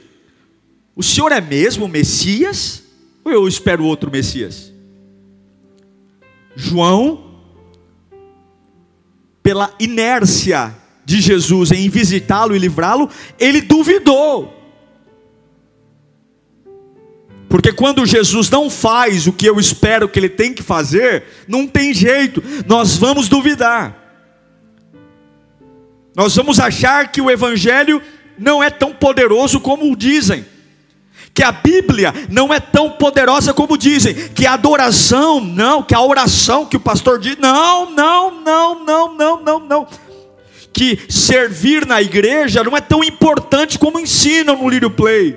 O 0.96 1.04
senhor 1.04 1.32
é 1.32 1.42
mesmo 1.42 1.86
o 1.86 1.90
Messias? 1.90 2.84
Ou 3.24 3.32
eu 3.32 3.48
espero 3.48 3.86
outro 3.86 4.12
Messias? 4.12 4.72
João 6.56 7.33
pela 9.44 9.74
inércia 9.78 10.74
de 11.06 11.20
Jesus 11.20 11.72
em 11.72 11.90
visitá-lo 11.90 12.56
e 12.56 12.60
livrá-lo, 12.60 13.10
ele 13.38 13.60
duvidou. 13.62 14.62
Porque 17.50 17.72
quando 17.72 18.06
Jesus 18.06 18.50
não 18.50 18.70
faz 18.70 19.28
o 19.28 19.34
que 19.34 19.46
eu 19.46 19.60
espero 19.60 20.10
que 20.10 20.18
ele 20.18 20.30
tem 20.30 20.54
que 20.54 20.64
fazer, 20.64 21.24
não 21.48 21.68
tem 21.68 21.94
jeito, 21.94 22.42
nós 22.66 22.98
vamos 22.98 23.28
duvidar. 23.28 23.96
Nós 26.16 26.36
vamos 26.36 26.60
achar 26.60 27.12
que 27.12 27.22
o 27.22 27.30
evangelho 27.30 28.02
não 28.40 28.64
é 28.64 28.70
tão 28.70 28.94
poderoso 28.94 29.60
como 29.60 29.96
dizem 29.96 30.46
que 31.34 31.42
a 31.42 31.52
Bíblia 31.52 32.14
não 32.30 32.54
é 32.54 32.60
tão 32.60 32.92
poderosa 32.92 33.54
como 33.54 33.78
dizem, 33.78 34.14
que 34.30 34.46
a 34.46 34.54
adoração, 34.54 35.42
não, 35.42 35.82
que 35.82 35.96
a 35.96 36.02
oração 36.02 36.66
que 36.66 36.78
o 36.78 36.80
pastor 36.80 37.20
diz, 37.20 37.38
não, 37.38 37.90
não, 37.90 38.42
não, 38.42 38.86
não, 38.86 39.16
não, 39.16 39.42
não, 39.42 39.60
não. 39.60 39.88
Que 40.72 41.00
servir 41.10 41.86
na 41.88 42.02
igreja 42.02 42.64
não 42.64 42.78
é 42.78 42.82
tão 42.82 43.04
importante 43.04 43.80
como 43.80 44.00
ensinam 44.00 44.56
no 44.56 44.70
Lírio 44.70 44.92
Play. 44.92 45.36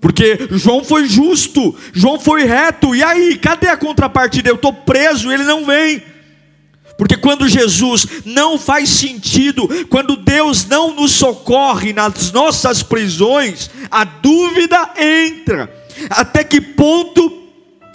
Porque 0.00 0.48
João 0.50 0.84
foi 0.84 1.06
justo, 1.06 1.74
João 1.92 2.18
foi 2.18 2.44
reto, 2.44 2.94
e 2.94 3.02
aí, 3.02 3.38
cadê 3.38 3.68
a 3.68 3.76
contrapartida? 3.76 4.50
Eu 4.50 4.56
estou 4.56 4.72
preso, 4.72 5.30
ele 5.30 5.44
não 5.44 5.64
vem. 5.64 6.02
Porque 6.96 7.16
quando 7.16 7.48
Jesus 7.48 8.06
não 8.24 8.58
faz 8.58 8.88
sentido, 8.88 9.68
quando 9.88 10.16
Deus 10.16 10.66
não 10.66 10.94
nos 10.94 11.12
socorre 11.12 11.92
nas 11.92 12.30
nossas 12.32 12.82
prisões, 12.82 13.70
a 13.90 14.04
dúvida 14.04 14.90
entra. 14.96 15.72
Até 16.10 16.44
que 16.44 16.60
ponto 16.60 17.42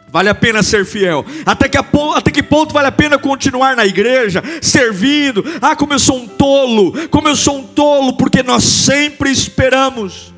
vale 0.09 0.29
a 0.29 0.35
pena 0.35 0.63
ser 0.63 0.85
fiel? 0.85 1.25
Até 1.45 1.69
que, 1.69 1.77
até 1.77 2.31
que 2.31 2.43
ponto 2.43 2.73
vale 2.73 2.87
a 2.87 2.91
pena 2.91 3.17
continuar 3.17 3.75
na 3.75 3.85
igreja, 3.85 4.43
servindo? 4.61 5.43
Ah, 5.61 5.75
como 5.75 5.93
eu 5.93 5.99
sou 5.99 6.17
um 6.17 6.27
tolo, 6.27 7.07
como 7.09 7.27
eu 7.27 7.35
sou 7.35 7.59
um 7.59 7.63
tolo, 7.63 8.17
porque 8.17 8.41
nós 8.41 8.63
sempre 8.63 9.31
esperamos. 9.31 10.33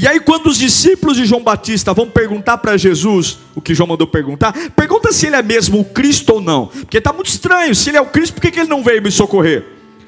E 0.00 0.06
aí, 0.06 0.20
quando 0.20 0.46
os 0.46 0.56
discípulos 0.56 1.16
de 1.16 1.24
João 1.24 1.42
Batista 1.42 1.92
vão 1.92 2.08
perguntar 2.08 2.58
para 2.58 2.76
Jesus 2.76 3.36
o 3.56 3.60
que 3.60 3.74
João 3.74 3.88
mandou 3.88 4.06
perguntar, 4.06 4.52
pergunta 4.76 5.10
se 5.10 5.26
ele 5.26 5.34
é 5.34 5.42
mesmo 5.42 5.80
o 5.80 5.84
Cristo 5.84 6.34
ou 6.34 6.40
não, 6.40 6.68
porque 6.68 6.98
está 6.98 7.12
muito 7.12 7.26
estranho. 7.26 7.74
Se 7.74 7.90
ele 7.90 7.96
é 7.96 8.00
o 8.00 8.06
Cristo, 8.06 8.34
por 8.34 8.42
que, 8.42 8.52
que 8.52 8.60
ele 8.60 8.68
não 8.68 8.84
veio 8.84 9.02
me 9.02 9.10
socorrer? 9.10 9.66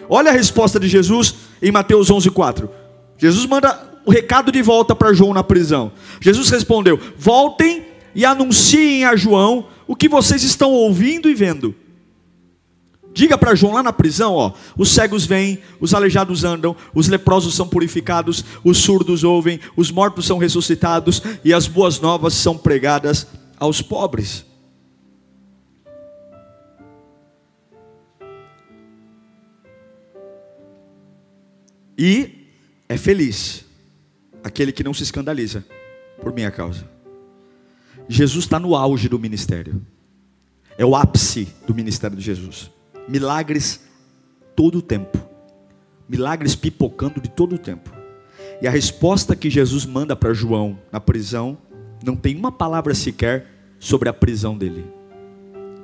Olha 0.09 0.31
a 0.31 0.33
resposta 0.33 0.79
de 0.79 0.87
Jesus 0.87 1.35
em 1.61 1.73
Mateus 1.73 2.09
11:4. 2.09 2.69
Jesus 3.19 3.45
manda 3.47 3.81
o 4.07 4.13
recado 4.13 4.53
de 4.53 4.63
volta 4.63 4.95
para 4.95 5.13
João 5.13 5.35
na 5.35 5.43
prisão. 5.43 5.91
Jesus 6.21 6.51
respondeu: 6.51 6.97
Voltem 7.19 7.85
e 8.15 8.25
anunciem 8.25 9.05
a 9.05 9.17
João 9.17 9.67
o 9.89 9.97
que 9.97 10.09
vocês 10.09 10.45
estão 10.45 10.71
ouvindo 10.71 11.29
e 11.29 11.35
vendo. 11.35 11.75
Diga 13.13 13.37
para 13.37 13.55
João 13.57 13.75
lá 13.75 13.83
na 13.83 13.93
prisão, 13.93 14.35
ó, 14.35 14.53
os 14.79 14.93
cegos 14.93 15.27
vêm, 15.27 15.59
os 15.81 15.95
aleijados 15.95 16.45
andam, 16.45 16.77
os 16.95 17.09
leprosos 17.09 17.57
são 17.57 17.67
purificados, 17.67 18.45
os 18.63 18.79
surdos 18.79 19.25
ouvem, 19.25 19.59
os 19.77 19.91
mortos 19.91 20.27
são 20.27 20.39
ressuscitados 20.39 21.21
e 21.45 21.53
as 21.53 21.67
boas 21.67 21.99
novas 21.99 22.35
são 22.35 22.57
pregadas 22.57 23.27
aos 23.59 23.83
pobres. 23.83 24.45
E 31.99 32.47
é 32.89 32.97
feliz 32.97 33.65
aquele 34.43 34.73
que 34.73 34.85
não 34.85 34.95
se 34.95 35.03
escandaliza 35.03 35.65
por 36.23 36.33
minha 36.33 36.51
causa. 36.51 36.89
Jesus 38.09 38.45
está 38.45 38.59
no 38.59 38.75
auge 38.75 39.09
do 39.09 39.19
ministério, 39.19 39.85
é 40.79 40.85
o 40.87 40.95
ápice 40.95 41.49
do 41.67 41.75
ministério 41.75 42.17
de 42.17 42.23
Jesus. 42.23 42.71
Milagres 43.11 43.81
todo 44.55 44.79
o 44.79 44.83
tempo, 44.83 45.19
milagres 46.09 46.55
pipocando 46.55 47.21
de 47.21 47.29
todo 47.29 47.57
o 47.57 47.59
tempo. 47.59 47.91
E 48.63 48.69
a 48.69 48.71
resposta 48.71 49.35
que 49.35 49.51
Jesus 49.51 49.85
manda 49.85 50.15
para 50.15 50.33
João 50.33 50.79
na 50.93 51.01
prisão, 51.01 51.59
não 52.05 52.15
tem 52.15 52.37
uma 52.37 52.53
palavra 52.53 52.95
sequer 52.95 53.47
sobre 53.81 54.09
a 54.09 54.13
prisão 54.13 54.57
dele, 54.57 54.87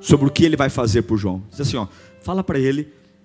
sobre 0.00 0.26
o 0.26 0.30
que 0.30 0.44
ele 0.44 0.56
vai 0.56 0.70
fazer 0.70 1.02
por 1.02 1.18
João. 1.18 1.42
Diz 1.50 1.60
assim: 1.62 1.76
ó, 1.76 1.88
fala 2.20 2.44
para 2.44 2.60
ele, 2.60 2.84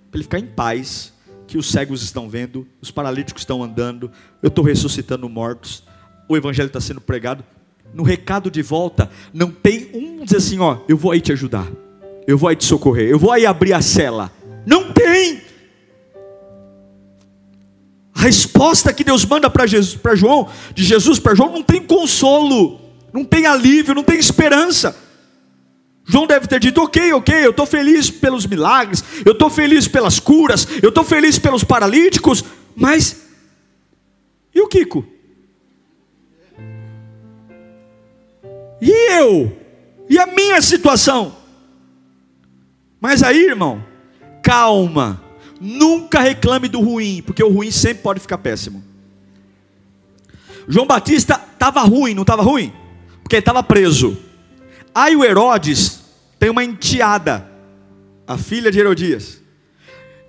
para 0.10 0.18
ele 0.18 0.24
ficar 0.24 0.40
em 0.40 0.48
paz, 0.48 1.14
que 1.46 1.58
os 1.58 1.70
cegos 1.70 2.02
estão 2.02 2.28
vendo, 2.28 2.66
os 2.82 2.90
paralíticos 2.90 3.44
estão 3.44 3.62
andando, 3.62 4.10
eu 4.42 4.48
estou 4.48 4.64
ressuscitando 4.64 5.30
mortos, 5.30 5.84
o 6.28 6.36
evangelho 6.36 6.68
está 6.68 6.82
sendo 6.82 7.02
pregado. 7.02 7.44
No 7.94 8.02
recado 8.02 8.50
de 8.50 8.64
volta, 8.64 9.12
não 9.32 9.52
tem 9.52 9.92
um 9.94 10.24
dizer 10.24 10.38
assim: 10.38 10.58
ó, 10.58 10.80
eu 10.88 10.98
vou 10.98 11.12
aí 11.12 11.22
te 11.22 11.32
ajudar, 11.34 11.68
eu 12.28 12.38
vou 12.38 12.50
aí 12.50 12.56
te 12.56 12.66
socorrer, 12.66 13.10
eu 13.10 13.20
vou 13.20 13.32
aí 13.32 13.46
abrir 13.46 13.74
a 13.74 13.82
cela. 13.82 14.32
Não 14.66 14.92
tem. 14.92 15.42
A 18.14 18.22
resposta 18.22 18.94
que 18.94 19.04
Deus 19.04 19.26
manda 19.26 19.50
para 19.50 19.66
João, 20.16 20.50
de 20.76 20.84
Jesus 20.84 21.18
para 21.18 21.34
João, 21.34 21.52
não 21.52 21.64
tem 21.64 21.82
consolo, 21.82 22.80
não 23.12 23.24
tem 23.24 23.46
alívio, 23.46 23.96
não 23.96 24.04
tem 24.04 24.20
esperança. 24.20 24.96
João 26.06 26.28
deve 26.28 26.48
ter 26.48 26.60
dito: 26.60 26.82
ok, 26.82 27.14
ok, 27.14 27.46
eu 27.46 27.52
estou 27.52 27.66
feliz 27.66 28.10
pelos 28.10 28.46
milagres, 28.46 29.04
eu 29.26 29.32
estou 29.32 29.50
feliz 29.50 29.88
pelas 29.88 30.20
curas, 30.20 30.68
eu 30.82 30.90
estou 30.90 31.04
feliz 31.04 31.40
pelos 31.40 31.64
paralíticos, 31.64 32.44
mas 32.76 33.22
e 34.54 34.62
o 34.62 34.68
Kiko? 34.68 35.06
E 38.82 38.92
eu? 39.14 39.58
E 40.10 40.20
a 40.20 40.26
minha 40.26 40.62
situação? 40.62 41.41
Mas 43.02 43.24
aí, 43.24 43.48
irmão, 43.48 43.84
calma, 44.44 45.20
nunca 45.60 46.20
reclame 46.20 46.68
do 46.68 46.80
ruim, 46.80 47.24
porque 47.26 47.44
o 47.44 47.50
ruim 47.50 47.72
sempre 47.72 48.04
pode 48.04 48.20
ficar 48.20 48.38
péssimo. 48.38 48.84
João 50.68 50.86
Batista 50.86 51.42
estava 51.54 51.82
ruim, 51.82 52.14
não 52.14 52.22
estava 52.22 52.44
ruim? 52.44 52.72
Porque 53.24 53.38
estava 53.38 53.64
preso. 53.64 54.16
Aí 54.94 55.16
o 55.16 55.26
Herodes 55.26 56.02
tem 56.38 56.52
uma 56.52 56.64
enteada, 56.64 57.50
a 58.28 58.38
filha 58.38 58.72
de 58.72 58.80
Herodias. 58.80 59.42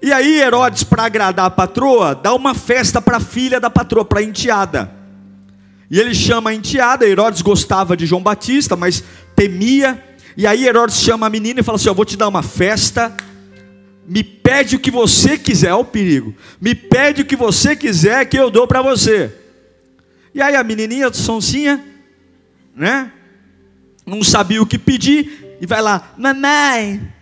E 0.00 0.10
aí 0.10 0.40
Herodes, 0.40 0.82
para 0.82 1.04
agradar 1.04 1.46
a 1.46 1.50
patroa, 1.50 2.14
dá 2.14 2.34
uma 2.34 2.54
festa 2.54 3.02
para 3.02 3.18
a 3.18 3.20
filha 3.20 3.60
da 3.60 3.68
patroa, 3.68 4.04
para 4.04 4.20
a 4.20 4.22
enteada. 4.22 4.90
E 5.90 6.00
ele 6.00 6.14
chama 6.14 6.50
a 6.50 6.54
enteada, 6.54 7.06
Herodes 7.06 7.42
gostava 7.42 7.94
de 7.94 8.06
João 8.06 8.22
Batista, 8.22 8.74
mas 8.76 9.04
temia. 9.36 10.02
E 10.36 10.46
aí 10.46 10.66
Herodes 10.66 10.96
chama 10.96 11.26
a 11.26 11.30
menina 11.30 11.60
e 11.60 11.62
fala 11.62 11.76
assim: 11.76 11.88
Eu 11.88 11.94
vou 11.94 12.04
te 12.04 12.16
dar 12.16 12.28
uma 12.28 12.42
festa. 12.42 13.14
Me 14.06 14.24
pede 14.24 14.76
o 14.76 14.80
que 14.80 14.90
você 14.90 15.38
quiser, 15.38 15.72
olha 15.72 15.82
o 15.82 15.84
perigo. 15.84 16.34
Me 16.60 16.74
pede 16.74 17.22
o 17.22 17.24
que 17.24 17.36
você 17.36 17.76
quiser 17.76 18.24
que 18.26 18.36
eu 18.36 18.50
dou 18.50 18.66
para 18.66 18.82
você. 18.82 19.32
E 20.34 20.42
aí 20.42 20.56
a 20.56 20.64
menininha, 20.64 21.12
sonsinha, 21.12 21.82
né? 22.74 23.12
não 24.06 24.22
sabia 24.22 24.62
o 24.62 24.66
que 24.66 24.78
pedir, 24.78 25.56
e 25.60 25.66
vai 25.66 25.80
lá, 25.80 26.12
mamãe, 26.18 27.12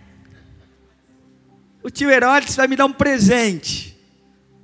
o 1.83 1.89
tio 1.89 2.09
Herodes 2.09 2.55
vai 2.55 2.67
me 2.67 2.75
dar 2.75 2.85
um 2.85 2.93
presente. 2.93 3.97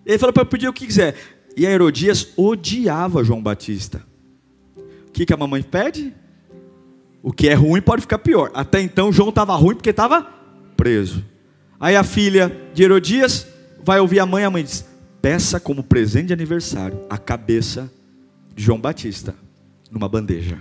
Ele 0.06 0.18
falou 0.18 0.34
para 0.34 0.44
eu 0.44 0.48
pedir 0.48 0.68
o 0.68 0.74
que 0.74 0.86
quiser. 0.86 1.16
E 1.56 1.66
a 1.66 1.72
Herodias 1.72 2.30
odiava 2.38 3.24
João 3.24 3.42
Batista. 3.42 4.06
O 4.76 5.12
que, 5.12 5.26
que 5.26 5.34
a 5.34 5.38
mamãe 5.38 5.64
pede? 5.64 6.14
O 7.28 7.34
que 7.34 7.50
é 7.50 7.54
ruim 7.54 7.82
pode 7.82 8.04
ficar 8.04 8.20
pior. 8.20 8.50
Até 8.54 8.80
então 8.80 9.12
João 9.12 9.28
estava 9.28 9.54
ruim 9.54 9.76
porque 9.76 9.90
estava 9.90 10.26
preso. 10.78 11.26
Aí 11.78 11.94
a 11.94 12.02
filha 12.02 12.50
de 12.74 12.84
Herodias 12.84 13.46
vai 13.84 14.00
ouvir 14.00 14.22
a 14.22 14.26
mãe, 14.26 14.46
a 14.46 14.50
mãe 14.50 14.64
diz: 14.64 14.86
peça 15.22 15.60
como 15.60 15.84
presente 15.84 16.28
de 16.28 16.34
aniversário 16.34 17.02
a 17.10 17.18
cabeça 17.18 17.92
de 18.56 18.64
João 18.64 18.80
Batista 18.80 19.36
numa 19.92 20.08
bandeja. 20.08 20.58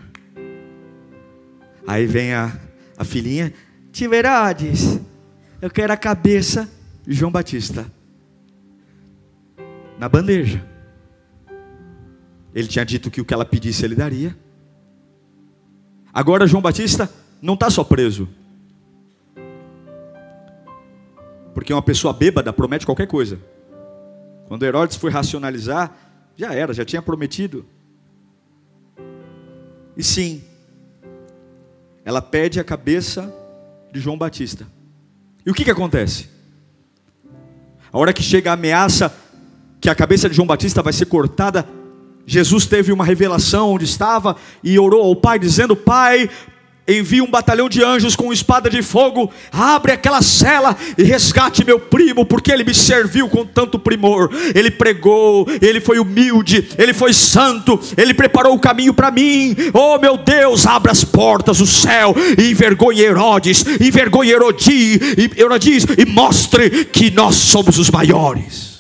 Aí 1.87 2.05
vem 2.05 2.35
a, 2.35 2.59
a 2.99 3.05
filhinha, 3.05 3.55
tio 3.93 4.13
Herodes, 4.13 4.99
eu 5.63 5.71
quero 5.71 5.93
a 5.93 5.97
cabeça 5.97 6.69
de 7.07 7.15
João 7.15 7.31
Batista. 7.31 7.87
Na 10.01 10.09
bandeja. 10.09 10.67
Ele 12.53 12.67
tinha 12.67 12.85
dito 12.85 13.09
que 13.09 13.21
o 13.21 13.25
que 13.25 13.33
ela 13.33 13.45
pedisse 13.45 13.85
ele 13.85 13.95
daria. 13.95 14.37
Agora 16.17 16.47
João 16.47 16.63
Batista 16.63 17.13
não 17.43 17.53
está 17.53 17.69
só 17.69 17.85
preso. 17.85 18.27
Porque 21.53 21.75
uma 21.75 21.83
pessoa 21.83 22.15
bêbada 22.15 22.55
promete 22.55 22.87
qualquer 22.87 23.07
coisa. 23.07 23.39
Quando 24.49 24.63
Herodes 24.63 24.97
foi 24.97 25.11
racionalizar, 25.11 25.95
já 26.35 26.55
era, 26.55 26.73
já 26.73 26.87
tinha 26.87 27.03
prometido. 27.03 27.67
E 29.95 30.03
sim, 30.03 30.43
ela 32.03 32.23
pede 32.23 32.59
a 32.59 32.65
cabeça 32.65 33.31
de 33.93 34.01
João 34.01 34.17
Batista. 34.17 34.67
E 35.45 35.51
o 35.51 35.55
que, 35.55 35.65
que 35.65 35.71
acontece? 35.71 36.31
A 37.93 37.99
hora 37.99 38.15
que 38.15 38.23
chega 38.23 38.49
a 38.49 38.55
ameaça 38.55 39.15
que 39.79 39.91
a 39.91 39.95
cabeça 39.95 40.31
de 40.31 40.35
João 40.35 40.47
Batista 40.47 40.83
vai 40.83 40.95
ser 40.95 41.05
cortada, 41.05 41.69
Jesus 42.27 42.67
teve 42.67 42.93
uma 42.93 43.05
revelação 43.05 43.71
onde 43.71 43.85
estava 43.85 44.37
e 44.63 44.77
orou 44.79 45.03
ao 45.03 45.15
Pai, 45.15 45.39
dizendo: 45.39 45.77
Pai, 45.77 46.29
envia 46.89 47.23
um 47.23 47.31
batalhão 47.31 47.69
de 47.69 47.83
anjos 47.83 48.15
com 48.15 48.33
espada 48.33 48.71
de 48.71 48.83
fogo, 48.83 49.31
abre 49.53 49.93
aquela 49.93 50.23
cela 50.23 50.77
e 50.97 51.03
resgate 51.03 51.65
meu 51.65 51.79
primo, 51.79 52.25
porque 52.25 52.53
ele 52.53 52.65
me 52.65 52.75
serviu 52.75 53.29
com 53.29 53.45
tanto 53.45 53.79
primor. 53.79 54.31
Ele 54.55 54.71
pregou, 54.71 55.47
ele 55.61 55.81
foi 55.81 55.99
humilde, 55.99 56.69
ele 56.79 56.93
foi 56.93 57.13
santo, 57.13 57.79
ele 57.97 58.15
preparou 58.15 58.55
o 58.55 58.61
caminho 58.61 58.95
para 58.95 59.11
mim. 59.11 59.55
Oh 59.73 59.99
meu 59.99 60.17
Deus, 60.17 60.67
abra 60.67 60.93
as 60.93 61.05
portas 61.05 61.59
do 61.59 61.67
céu 61.67 62.15
e 62.39 62.51
envergonhe 62.51 63.03
Herodes, 63.03 63.65
envergonhe 63.81 64.31
Herodi, 64.31 65.01
Herodes 65.37 65.87
e 65.97 66.05
mostre 66.05 66.85
que 66.87 67.11
nós 67.11 67.37
somos 67.37 67.79
os 67.79 67.91
maiores. 67.91 68.77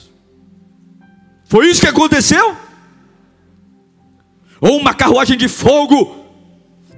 Foi 1.49 1.69
isso 1.69 1.81
que 1.81 1.87
aconteceu? 1.87 2.66
Ou 4.67 4.79
uma 4.79 4.93
carruagem 4.93 5.37
de 5.37 5.49
fogo 5.49 6.27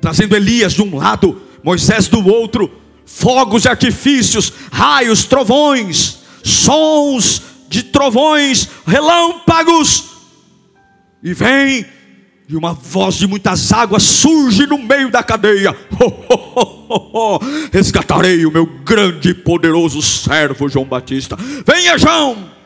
trazendo 0.00 0.37
Elias 0.37 0.72
de 0.72 0.83
um 0.83 0.96
lado, 0.96 1.42
Moisés 1.62 2.09
do 2.09 2.26
outro, 2.26 2.70
fogos 3.04 3.64
e 3.64 3.68
artifícios, 3.68 4.52
raios, 4.70 5.24
trovões, 5.24 6.18
sons 6.42 7.42
de 7.68 7.83
trovões, 7.83 8.68
relâmpagos, 8.87 10.04
e 11.22 11.35
vem, 11.35 11.85
e 12.48 12.57
uma 12.57 12.72
voz 12.72 13.16
de 13.16 13.26
muitas 13.26 13.72
águas 13.72 14.04
surge 14.04 14.66
no 14.66 14.78
meio 14.78 15.11
da 15.11 15.22
cadeia. 15.22 15.76
Resgatarei 17.72 18.46
o 18.46 18.52
meu 18.52 18.64
grande 18.64 19.31
e 19.31 19.35
poderoso 19.35 20.00
servo 20.00 20.68
João 20.68 20.87
Batista. 20.87 21.37
Venha, 21.66 21.98
João! 21.98 22.58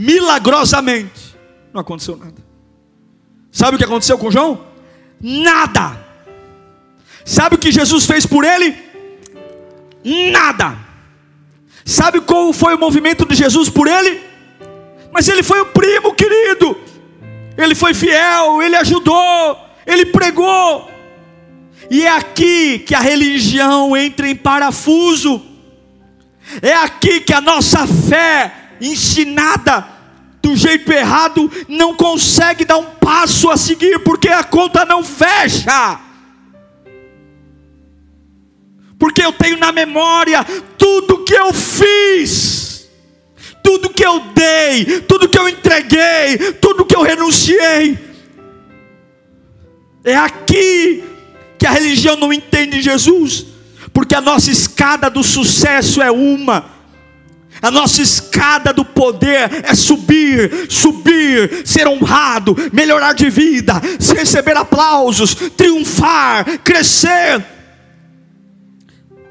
Milagrosamente, 0.00 1.36
não 1.74 1.80
aconteceu 1.80 2.16
nada. 2.16 2.40
Sabe 3.50 3.74
o 3.74 3.78
que 3.78 3.84
aconteceu 3.84 4.16
com 4.16 4.30
João? 4.30 4.64
Nada. 5.20 5.98
Sabe 7.24 7.56
o 7.56 7.58
que 7.58 7.72
Jesus 7.72 8.06
fez 8.06 8.24
por 8.24 8.44
ele? 8.44 8.76
Nada. 10.30 10.78
Sabe 11.84 12.20
qual 12.20 12.52
foi 12.52 12.76
o 12.76 12.78
movimento 12.78 13.26
de 13.26 13.34
Jesus 13.34 13.68
por 13.68 13.88
ele? 13.88 14.22
Mas 15.10 15.26
ele 15.26 15.42
foi 15.42 15.60
o 15.62 15.66
primo 15.66 16.14
querido, 16.14 16.78
ele 17.56 17.74
foi 17.74 17.92
fiel, 17.92 18.62
ele 18.62 18.76
ajudou, 18.76 19.58
ele 19.84 20.06
pregou. 20.06 20.88
E 21.90 22.04
é 22.04 22.10
aqui 22.10 22.78
que 22.78 22.94
a 22.94 23.00
religião 23.00 23.96
entra 23.96 24.28
em 24.28 24.36
parafuso, 24.36 25.42
é 26.62 26.74
aqui 26.74 27.18
que 27.18 27.34
a 27.34 27.40
nossa 27.40 27.84
fé 27.84 28.67
ensinada 28.80 29.86
do 30.42 30.56
jeito 30.56 30.90
errado 30.92 31.50
não 31.68 31.94
consegue 31.94 32.64
dar 32.64 32.78
um 32.78 32.84
passo 32.84 33.50
a 33.50 33.56
seguir, 33.56 33.98
porque 34.00 34.28
a 34.28 34.42
conta 34.42 34.84
não 34.84 35.04
fecha. 35.04 36.00
Porque 38.98 39.22
eu 39.22 39.32
tenho 39.32 39.58
na 39.58 39.70
memória 39.70 40.44
tudo 40.76 41.24
que 41.24 41.34
eu 41.34 41.52
fiz, 41.52 42.88
tudo 43.62 43.90
que 43.90 44.04
eu 44.04 44.20
dei, 44.34 45.00
tudo 45.02 45.28
que 45.28 45.38
eu 45.38 45.48
entreguei, 45.48 46.54
tudo 46.60 46.84
que 46.84 46.96
eu 46.96 47.02
renunciei. 47.02 47.98
É 50.02 50.16
aqui 50.16 51.04
que 51.58 51.66
a 51.66 51.70
religião 51.70 52.16
não 52.16 52.32
entende 52.32 52.80
Jesus, 52.80 53.44
porque 53.92 54.14
a 54.14 54.20
nossa 54.20 54.50
escada 54.50 55.10
do 55.10 55.22
sucesso 55.22 56.00
é 56.00 56.10
uma 56.10 56.77
a 57.60 57.70
nossa 57.70 58.02
escada 58.02 58.72
do 58.72 58.84
poder 58.84 59.64
é 59.64 59.74
subir, 59.74 60.70
subir, 60.70 61.66
ser 61.66 61.86
honrado, 61.88 62.56
melhorar 62.72 63.12
de 63.12 63.28
vida, 63.28 63.74
receber 64.14 64.56
aplausos, 64.56 65.34
triunfar, 65.34 66.58
crescer. 66.60 67.44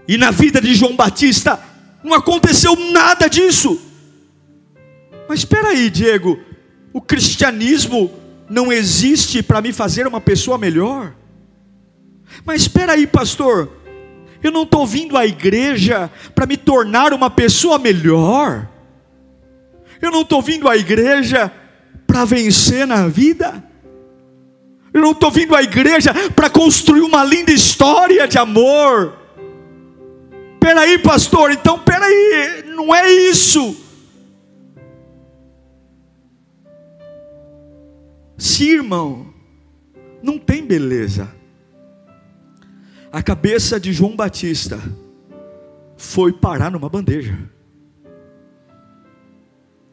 E 0.08 0.18
na 0.18 0.32
vida 0.32 0.62
de 0.62 0.74
João 0.74 0.96
Batista 0.96 1.60
não 2.04 2.14
aconteceu 2.14 2.76
nada 2.92 3.28
disso. 3.28 3.80
Mas 5.28 5.40
espera 5.40 5.70
aí, 5.70 5.90
Diego, 5.90 6.40
o 6.94 7.02
cristianismo 7.02 8.12
não 8.50 8.72
existe 8.72 9.44
para 9.44 9.62
me 9.62 9.74
fazer 9.74 10.08
uma 10.08 10.22
pessoa 10.22 10.58
melhor? 10.58 11.14
Mas 12.46 12.62
espera 12.62 12.94
aí, 12.94 13.06
pastor, 13.06 13.72
eu 14.44 14.52
não 14.52 14.64
estou 14.64 14.86
vindo 14.86 15.18
à 15.18 15.26
igreja 15.26 16.12
para 16.36 16.46
me 16.46 16.58
tornar 16.58 17.14
uma 17.14 17.30
pessoa 17.30 17.80
melhor. 17.80 18.68
Eu 20.02 20.12
não 20.12 20.22
estou 20.22 20.42
vindo 20.42 20.70
à 20.70 20.78
igreja 20.78 21.52
para 22.06 22.26
vencer 22.26 22.86
na 22.86 23.08
vida. 23.08 23.64
Eu 24.94 25.02
não 25.02 25.12
estou 25.12 25.32
vindo 25.32 25.56
à 25.56 25.62
igreja 25.62 26.14
para 26.36 26.50
construir 26.50 27.02
uma 27.02 27.24
linda 27.24 27.52
história 27.52 28.28
de 28.28 28.38
amor. 28.38 29.18
Peraí, 30.60 30.98
pastor, 31.00 31.52
então 31.52 31.80
peraí, 31.80 32.64
não 32.68 32.94
é 32.94 33.12
isso. 33.12 33.76
Se 38.38 38.70
irmão, 38.70 39.34
não 40.22 40.38
tem 40.38 40.64
beleza 40.64 41.37
a 43.12 43.24
cabeça 43.24 43.80
de 43.80 43.94
João 43.94 44.16
Batista 44.16 44.80
foi 45.96 46.34
parar 46.34 46.72
numa 46.72 46.90
bandeja. 46.90 47.38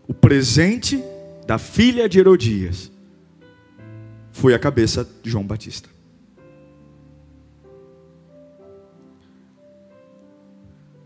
O 0.07 0.13
presente 0.13 1.03
da 1.47 1.59
filha 1.59 2.09
de 2.09 2.19
Herodias 2.19 2.91
foi 4.33 4.55
a 4.55 4.59
cabeça 4.59 5.09
de 5.23 5.31
João 5.31 5.47
Batista. 5.47 5.89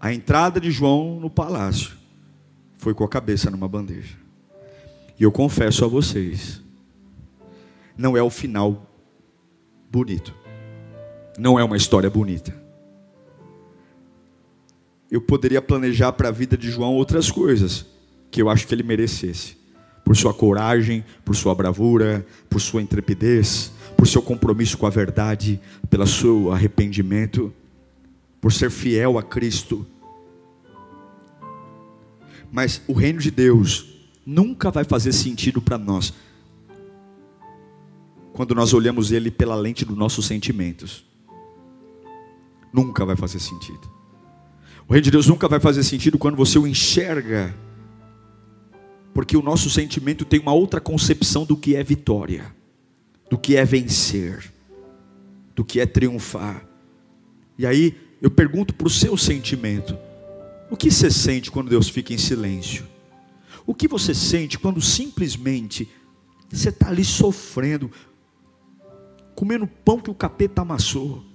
A 0.00 0.12
entrada 0.12 0.60
de 0.60 0.70
João 0.70 1.20
no 1.20 1.28
palácio 1.28 1.96
foi 2.78 2.94
com 2.94 3.04
a 3.04 3.08
cabeça 3.08 3.50
numa 3.50 3.68
bandeja. 3.68 4.16
E 5.18 5.24
eu 5.24 5.32
confesso 5.32 5.84
a 5.84 5.88
vocês, 5.88 6.62
não 7.96 8.16
é 8.16 8.22
o 8.22 8.30
final 8.30 8.86
bonito 9.90 10.32
não 11.38 11.58
é 11.58 11.62
uma 11.62 11.76
história 11.76 12.10
bonita. 12.10 12.52
Eu 15.10 15.20
poderia 15.20 15.62
planejar 15.62 16.12
para 16.12 16.28
a 16.28 16.32
vida 16.32 16.56
de 16.56 16.68
João 16.70 16.94
outras 16.94 17.30
coisas 17.30 17.86
que 18.30 18.42
eu 18.42 18.50
acho 18.50 18.66
que 18.66 18.74
ele 18.74 18.82
merecesse, 18.82 19.56
por 20.04 20.14
sua 20.14 20.34
coragem, 20.34 21.02
por 21.24 21.34
sua 21.34 21.54
bravura, 21.54 22.26
por 22.50 22.60
sua 22.60 22.82
intrepidez, 22.82 23.72
por 23.96 24.06
seu 24.06 24.20
compromisso 24.20 24.76
com 24.76 24.86
a 24.86 24.90
verdade, 24.90 25.60
pelo 25.88 26.06
seu 26.06 26.52
arrependimento, 26.52 27.52
por 28.40 28.52
ser 28.52 28.70
fiel 28.70 29.16
a 29.16 29.22
Cristo. 29.22 29.86
Mas 32.50 32.82
o 32.86 32.92
reino 32.92 33.20
de 33.20 33.30
Deus 33.30 33.86
nunca 34.26 34.70
vai 34.70 34.84
fazer 34.84 35.12
sentido 35.12 35.62
para 35.62 35.78
nós 35.78 36.12
quando 38.34 38.54
nós 38.54 38.72
olhamos 38.72 39.10
ele 39.10 39.30
pela 39.30 39.56
lente 39.56 39.84
dos 39.84 39.96
nossos 39.96 40.26
sentimentos 40.26 41.07
nunca 42.78 43.04
vai 43.04 43.16
fazer 43.16 43.40
sentido. 43.40 43.90
O 44.86 44.92
reino 44.92 45.02
de 45.02 45.10
Deus 45.10 45.26
nunca 45.26 45.48
vai 45.48 45.58
fazer 45.58 45.82
sentido 45.82 46.16
quando 46.16 46.36
você 46.36 46.58
o 46.58 46.66
enxerga, 46.66 47.52
porque 49.12 49.36
o 49.36 49.42
nosso 49.42 49.68
sentimento 49.68 50.24
tem 50.24 50.38
uma 50.38 50.52
outra 50.52 50.80
concepção 50.80 51.44
do 51.44 51.56
que 51.56 51.74
é 51.74 51.82
vitória, 51.82 52.54
do 53.28 53.36
que 53.36 53.56
é 53.56 53.64
vencer, 53.64 54.52
do 55.56 55.64
que 55.64 55.80
é 55.80 55.86
triunfar. 55.86 56.64
E 57.58 57.66
aí 57.66 57.96
eu 58.22 58.30
pergunto 58.30 58.72
para 58.72 58.86
o 58.86 58.90
seu 58.90 59.16
sentimento: 59.16 59.98
o 60.70 60.76
que 60.76 60.90
você 60.90 61.10
sente 61.10 61.50
quando 61.50 61.68
Deus 61.68 61.88
fica 61.88 62.14
em 62.14 62.18
silêncio? 62.18 62.86
O 63.66 63.74
que 63.74 63.88
você 63.88 64.14
sente 64.14 64.56
quando 64.56 64.80
simplesmente 64.80 65.88
você 66.48 66.68
está 66.68 66.88
ali 66.88 67.04
sofrendo, 67.04 67.90
comendo 69.34 69.66
pão 69.66 70.00
que 70.00 70.10
o 70.10 70.14
capeta 70.14 70.62
amassou? 70.62 71.28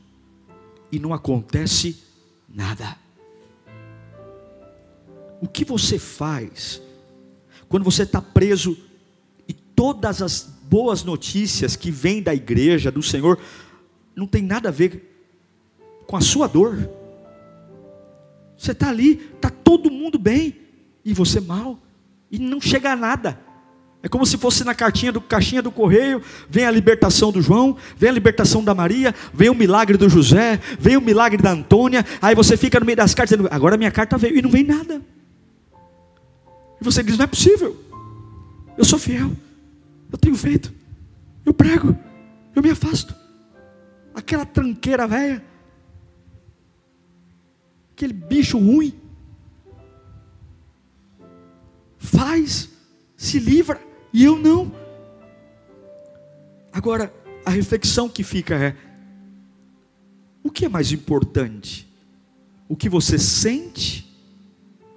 E 0.93 0.99
não 0.99 1.11
acontece 1.11 2.03
nada. 2.47 2.95
O 5.41 5.47
que 5.47 5.65
você 5.65 5.97
faz 5.97 6.79
quando 7.67 7.83
você 7.83 8.03
está 8.03 8.21
preso 8.21 8.77
e 9.47 9.53
todas 9.53 10.21
as 10.21 10.43
boas 10.69 11.03
notícias 11.03 11.75
que 11.75 11.89
vêm 11.89 12.21
da 12.21 12.35
igreja, 12.35 12.91
do 12.91 13.01
Senhor, 13.01 13.39
não 14.15 14.27
tem 14.27 14.43
nada 14.43 14.69
a 14.69 14.71
ver 14.71 15.25
com 16.05 16.15
a 16.15 16.21
sua 16.21 16.45
dor? 16.45 16.87
Você 18.55 18.71
está 18.71 18.89
ali, 18.89 19.31
está 19.35 19.49
todo 19.49 19.89
mundo 19.89 20.19
bem, 20.19 20.55
e 21.03 21.11
você 21.11 21.39
mal, 21.39 21.79
e 22.29 22.37
não 22.37 22.61
chega 22.61 22.91
a 22.91 22.95
nada. 22.95 23.39
É 24.03 24.09
como 24.09 24.25
se 24.25 24.37
fosse 24.37 24.65
na 24.65 24.75
cartinha 24.75 25.13
do 25.13 25.21
caixinha 25.21 25.61
do 25.61 25.71
correio, 25.71 26.21
vem 26.49 26.65
a 26.65 26.71
libertação 26.71 27.31
do 27.31 27.41
João, 27.41 27.77
vem 27.97 28.09
a 28.09 28.13
libertação 28.13 28.61
da 28.61 28.75
Maria, 28.75 29.15
vem 29.33 29.49
o 29.49 29.55
milagre 29.55 29.95
do 29.95 30.09
José, 30.09 30.59
vem 30.77 30.97
o 30.97 31.01
milagre 31.01 31.41
da 31.41 31.51
Antônia, 31.51 32.05
aí 32.21 32.35
você 32.35 32.57
fica 32.57 32.81
no 32.81 32.85
meio 32.85 32.97
das 32.97 33.15
cartas 33.15 33.37
dizendo, 33.37 33.47
agora 33.49 33.77
minha 33.77 33.91
carta 33.91 34.17
veio 34.17 34.37
e 34.37 34.41
não 34.41 34.49
vem 34.49 34.65
nada. 34.65 35.01
E 36.81 36.83
você 36.83 37.01
diz, 37.01 37.17
não 37.17 37.23
é 37.23 37.27
possível. 37.27 37.81
Eu 38.77 38.83
sou 38.83 38.99
fiel. 38.99 39.31
Eu 40.11 40.17
tenho 40.17 40.35
feito. 40.35 40.73
Eu 41.45 41.53
prego. 41.53 41.97
Eu 42.53 42.61
me 42.61 42.71
afasto. 42.71 43.15
Aquela 44.13 44.45
tranqueira 44.45 45.07
velha. 45.07 45.41
Aquele 47.93 48.11
bicho 48.11 48.57
ruim. 48.57 48.93
Faz, 51.97 52.69
se 53.15 53.39
livra 53.39 53.79
e 54.13 54.23
eu 54.23 54.37
não. 54.37 54.71
Agora, 56.71 57.11
a 57.43 57.49
reflexão 57.49 58.07
que 58.07 58.23
fica 58.23 58.55
é: 58.55 58.75
o 60.43 60.51
que 60.51 60.65
é 60.65 60.69
mais 60.69 60.91
importante? 60.91 61.91
O 62.69 62.75
que 62.75 62.87
você 62.87 63.17
sente 63.17 64.09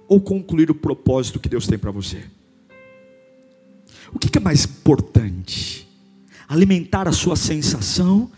ou 0.07 0.21
concluir 0.21 0.71
o 0.71 0.75
propósito 0.75 1.39
que 1.39 1.49
Deus 1.49 1.67
tem 1.67 1.77
para 1.77 1.91
você? 1.91 2.23
O 4.13 4.19
que 4.19 4.37
é 4.37 4.41
mais 4.41 4.65
importante? 4.65 5.87
Alimentar 6.47 7.07
a 7.07 7.11
sua 7.11 7.35
sensação 7.35 8.31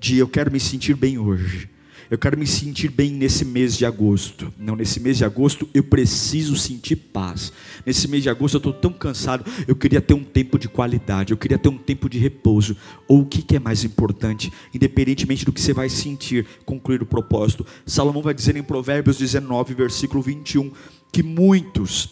de 0.00 0.16
eu 0.16 0.26
quero 0.26 0.50
me 0.50 0.58
sentir 0.58 0.96
bem 0.96 1.18
hoje, 1.18 1.70
eu 2.10 2.18
quero 2.18 2.36
me 2.36 2.46
sentir 2.46 2.90
bem 2.90 3.12
nesse 3.12 3.44
mês 3.44 3.76
de 3.76 3.86
agosto. 3.86 4.52
Não, 4.58 4.74
nesse 4.74 4.98
mês 4.98 5.18
de 5.18 5.24
agosto 5.24 5.68
eu 5.72 5.84
preciso 5.84 6.56
sentir 6.56 6.96
paz. 6.96 7.52
Nesse 7.86 8.08
mês 8.08 8.24
de 8.24 8.28
agosto 8.28 8.54
eu 8.54 8.58
estou 8.58 8.72
tão 8.72 8.92
cansado. 8.92 9.44
Eu 9.68 9.76
queria 9.76 10.00
ter 10.00 10.14
um 10.14 10.24
tempo 10.24 10.58
de 10.58 10.68
qualidade. 10.68 11.32
Eu 11.32 11.36
queria 11.36 11.56
ter 11.56 11.68
um 11.68 11.78
tempo 11.78 12.08
de 12.08 12.18
repouso. 12.18 12.76
Ou 13.06 13.20
o 13.20 13.26
que, 13.26 13.42
que 13.42 13.54
é 13.54 13.60
mais 13.60 13.84
importante, 13.84 14.52
independentemente 14.74 15.44
do 15.44 15.52
que 15.52 15.60
você 15.60 15.72
vai 15.72 15.88
sentir, 15.88 16.44
concluir 16.64 17.00
o 17.00 17.06
propósito. 17.06 17.64
Salomão 17.86 18.22
vai 18.22 18.34
dizer 18.34 18.56
em 18.56 18.62
Provérbios 18.62 19.16
19, 19.16 19.72
versículo 19.74 20.20
21, 20.20 20.72
que 21.12 21.22
muitos, 21.22 22.10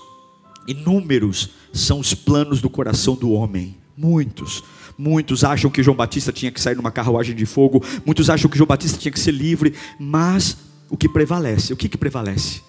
inúmeros, 0.69 1.51
são 1.73 1.99
os 1.99 2.15
planos 2.15 2.61
do 2.61 2.71
coração 2.71 3.17
do 3.17 3.33
homem. 3.33 3.77
Muitos 3.97 4.63
Muitos 4.99 5.45
acham 5.45 5.71
que 5.71 5.83
João 5.83 5.97
Batista 5.97 6.33
tinha 6.33 6.51
que 6.51 6.61
sair 6.61 6.75
numa 6.75 6.91
carruagem 6.91 7.35
de 7.35 7.47
fogo, 7.47 7.83
muitos 8.05 8.29
acham 8.29 8.51
que 8.51 8.59
João 8.59 8.67
Batista 8.67 8.99
tinha 8.99 9.13
que 9.13 9.21
ser 9.21 9.31
livre, 9.31 9.73
mas 9.99 10.59
o 10.91 10.97
que 10.97 11.09
prevalece? 11.09 11.73
O 11.73 11.77
que, 11.77 11.89
que 11.89 11.97
prevalece? 11.97 12.63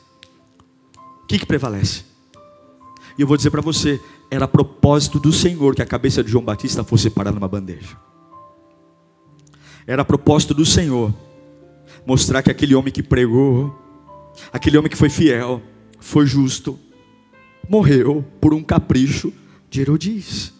que, 1.29 1.37
que 1.37 1.45
prevalece? 1.45 2.03
E 3.15 3.21
eu 3.21 3.27
vou 3.27 3.37
dizer 3.37 3.51
para 3.51 3.61
você: 3.61 4.01
era 4.31 4.47
propósito 4.47 5.19
do 5.19 5.31
Senhor 5.31 5.75
que 5.75 5.81
a 5.81 5.85
cabeça 5.85 6.23
de 6.23 6.31
João 6.31 6.43
Batista 6.43 6.83
fosse 6.83 7.09
parada 7.09 7.35
numa 7.35 7.47
bandeja. 7.47 7.95
Era 9.85 10.03
propósito 10.03 10.53
do 10.55 10.65
Senhor 10.65 11.13
mostrar 12.05 12.41
que 12.41 12.49
aquele 12.49 12.73
homem 12.73 12.91
que 12.91 13.03
pregou, 13.03 13.77
aquele 14.51 14.77
homem 14.77 14.89
que 14.89 14.97
foi 14.97 15.09
fiel, 15.09 15.61
foi 15.99 16.25
justo, 16.25 16.79
morreu 17.69 18.25
por 18.41 18.53
um 18.53 18.63
capricho 18.63 19.31
de 19.69 19.81
Herodes. 19.81 20.53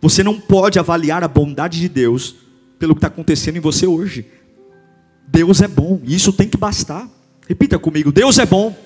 Você 0.00 0.22
não 0.22 0.40
pode 0.40 0.78
avaliar 0.78 1.22
a 1.22 1.28
bondade 1.28 1.78
de 1.78 1.88
Deus 1.88 2.34
pelo 2.78 2.94
que 2.94 2.98
está 2.98 3.08
acontecendo 3.08 3.56
em 3.56 3.60
você 3.60 3.86
hoje. 3.86 4.26
Deus 5.28 5.60
é 5.60 5.68
bom, 5.68 6.00
e 6.04 6.14
isso 6.14 6.32
tem 6.32 6.48
que 6.48 6.56
bastar. 6.56 7.08
Repita 7.46 7.78
comigo: 7.78 8.10
Deus 8.10 8.38
é 8.38 8.46
bom, 8.46 8.76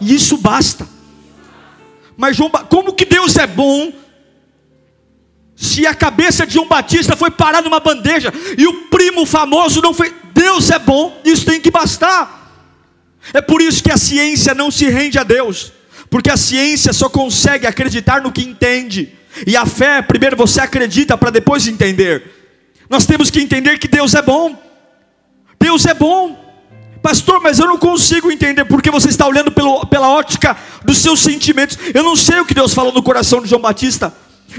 e 0.00 0.14
isso 0.14 0.36
basta. 0.36 0.86
Mas 2.16 2.36
João, 2.36 2.50
como 2.50 2.92
que 2.92 3.04
Deus 3.04 3.36
é 3.36 3.46
bom 3.46 3.92
se 5.56 5.86
a 5.86 5.94
cabeça 5.94 6.46
de 6.46 6.54
João 6.54 6.68
Batista 6.68 7.16
foi 7.16 7.30
parar 7.30 7.62
numa 7.62 7.80
bandeja 7.80 8.32
e 8.56 8.66
o 8.66 8.84
primo 8.88 9.26
famoso 9.26 9.82
não 9.82 9.92
foi? 9.92 10.14
Deus 10.32 10.70
é 10.70 10.78
bom, 10.78 11.20
isso 11.24 11.44
tem 11.44 11.60
que 11.60 11.70
bastar. 11.70 12.38
É 13.34 13.40
por 13.40 13.60
isso 13.60 13.82
que 13.82 13.90
a 13.90 13.96
ciência 13.96 14.54
não 14.54 14.70
se 14.70 14.86
rende 14.88 15.18
a 15.18 15.22
Deus, 15.22 15.72
porque 16.08 16.30
a 16.30 16.36
ciência 16.36 16.92
só 16.92 17.08
consegue 17.08 17.66
acreditar 17.66 18.22
no 18.22 18.32
que 18.32 18.42
entende, 18.42 19.12
e 19.46 19.56
a 19.56 19.64
fé, 19.66 20.02
primeiro 20.02 20.36
você 20.36 20.60
acredita 20.60 21.16
para 21.16 21.30
depois 21.30 21.66
entender. 21.66 22.22
Nós 22.88 23.06
temos 23.06 23.30
que 23.30 23.40
entender 23.40 23.78
que 23.78 23.88
Deus 23.88 24.14
é 24.14 24.22
bom. 24.22 24.56
Deus 25.58 25.86
é 25.86 25.94
bom. 25.94 26.38
Pastor, 27.02 27.40
mas 27.40 27.58
eu 27.58 27.66
não 27.66 27.78
consigo 27.78 28.30
entender 28.30 28.64
porque 28.64 28.90
você 28.90 29.08
está 29.08 29.26
olhando 29.26 29.50
pelo, 29.50 29.86
pela 29.86 30.10
ótica 30.10 30.56
dos 30.84 30.98
seus 30.98 31.20
sentimentos. 31.20 31.78
Eu 31.94 32.02
não 32.02 32.16
sei 32.16 32.40
o 32.40 32.44
que 32.44 32.52
Deus 32.52 32.74
falou 32.74 32.92
no 32.92 33.02
coração 33.02 33.40
de 33.40 33.48
João 33.48 33.62
Batista 33.62 34.12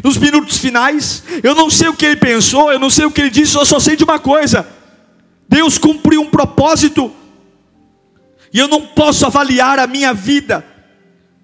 nos 0.04 0.18
minutos 0.18 0.58
finais. 0.58 1.24
Eu 1.44 1.54
não 1.54 1.70
sei 1.70 1.90
o 1.90 1.94
que 1.94 2.06
ele 2.06 2.16
pensou, 2.16 2.72
eu 2.72 2.80
não 2.80 2.90
sei 2.90 3.06
o 3.06 3.12
que 3.12 3.22
ele 3.22 3.30
disse, 3.30 3.56
eu 3.56 3.66
só 3.66 3.80
sei 3.80 3.96
de 3.96 4.04
uma 4.04 4.20
coisa: 4.20 4.68
Deus 5.48 5.78
cumpriu 5.78 6.22
um 6.22 6.30
propósito, 6.30 7.14
e 8.54 8.60
eu 8.60 8.68
não 8.68 8.88
posso 8.88 9.26
avaliar 9.26 9.80
a 9.80 9.88
minha 9.88 10.14
vida 10.14 10.66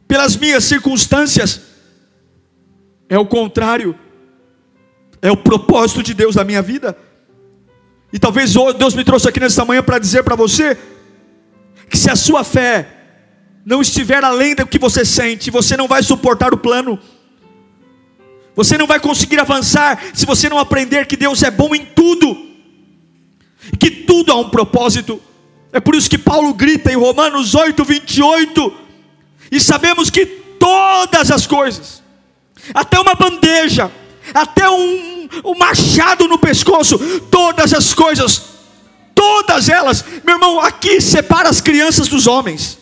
pelas 0.07 0.35
minhas 0.37 0.63
circunstâncias, 0.63 1.61
é 3.09 3.17
o 3.17 3.25
contrário, 3.25 3.97
é 5.21 5.31
o 5.31 5.37
propósito 5.37 6.03
de 6.03 6.13
Deus 6.13 6.35
na 6.35 6.43
minha 6.43 6.61
vida. 6.61 6.97
E 8.11 8.19
talvez 8.19 8.53
Deus 8.77 8.93
me 8.93 9.03
trouxe 9.03 9.27
aqui 9.27 9.39
nessa 9.39 9.65
manhã 9.65 9.83
para 9.83 9.99
dizer 9.99 10.23
para 10.23 10.35
você 10.35 10.77
que 11.89 11.97
se 11.97 12.09
a 12.09 12.15
sua 12.15 12.43
fé 12.43 12.87
não 13.65 13.81
estiver 13.81 14.23
além 14.23 14.55
do 14.55 14.65
que 14.65 14.79
você 14.79 15.03
sente, 15.03 15.51
você 15.51 15.75
não 15.75 15.87
vai 15.87 16.01
suportar 16.01 16.53
o 16.53 16.57
plano. 16.57 16.99
Você 18.55 18.77
não 18.77 18.87
vai 18.87 18.99
conseguir 18.99 19.39
avançar 19.39 20.01
se 20.13 20.25
você 20.25 20.49
não 20.49 20.57
aprender 20.57 21.05
que 21.05 21.17
Deus 21.17 21.43
é 21.43 21.51
bom 21.51 21.75
em 21.75 21.85
tudo. 21.85 22.47
Que 23.79 23.91
tudo 23.91 24.31
há 24.31 24.35
um 24.35 24.49
propósito. 24.49 25.21
É 25.71 25.79
por 25.79 25.95
isso 25.95 26.09
que 26.09 26.17
Paulo 26.17 26.53
grita 26.53 26.91
em 26.91 26.95
Romanos 26.95 27.53
8, 27.53 27.83
28. 27.83 28.73
E 29.51 29.59
sabemos 29.59 30.09
que 30.09 30.25
todas 30.25 31.29
as 31.29 31.45
coisas 31.45 32.01
até 32.73 32.99
uma 32.99 33.15
bandeja, 33.15 33.91
até 34.33 34.69
um, 34.69 35.29
um 35.45 35.57
machado 35.57 36.27
no 36.27 36.37
pescoço, 36.37 36.97
todas 37.31 37.73
as 37.73 37.93
coisas, 37.93 38.41
todas 39.13 39.69
elas, 39.69 40.03
meu 40.23 40.35
irmão, 40.35 40.59
aqui 40.59 41.01
separa 41.01 41.49
as 41.49 41.61
crianças 41.61 42.07
dos 42.07 42.27
homens. 42.27 42.77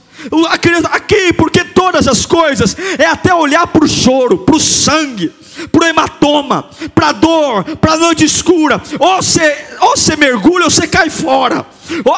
Aqui, 0.92 1.34
porque 1.34 1.64
todas 1.64 2.08
as 2.08 2.26
coisas 2.26 2.76
é 2.98 3.06
até 3.06 3.34
olhar 3.34 3.68
para 3.68 3.86
o 3.86 3.88
choro, 3.88 4.40
para 4.40 4.56
o 4.56 4.60
sangue, 4.60 5.32
para 5.72 5.82
o 5.82 5.88
hematoma, 5.88 6.70
para 6.94 7.10
a 7.10 7.12
dor, 7.12 7.64
para 7.78 7.94
a 7.94 7.98
noite 7.98 8.26
escura. 8.26 8.82
Ou 9.00 9.18
você, 9.18 9.66
ou 9.82 9.96
você 9.96 10.16
mergulha 10.16 10.66
ou 10.66 10.72
você 10.72 10.88
cai 10.88 11.10
fora. 11.10 11.66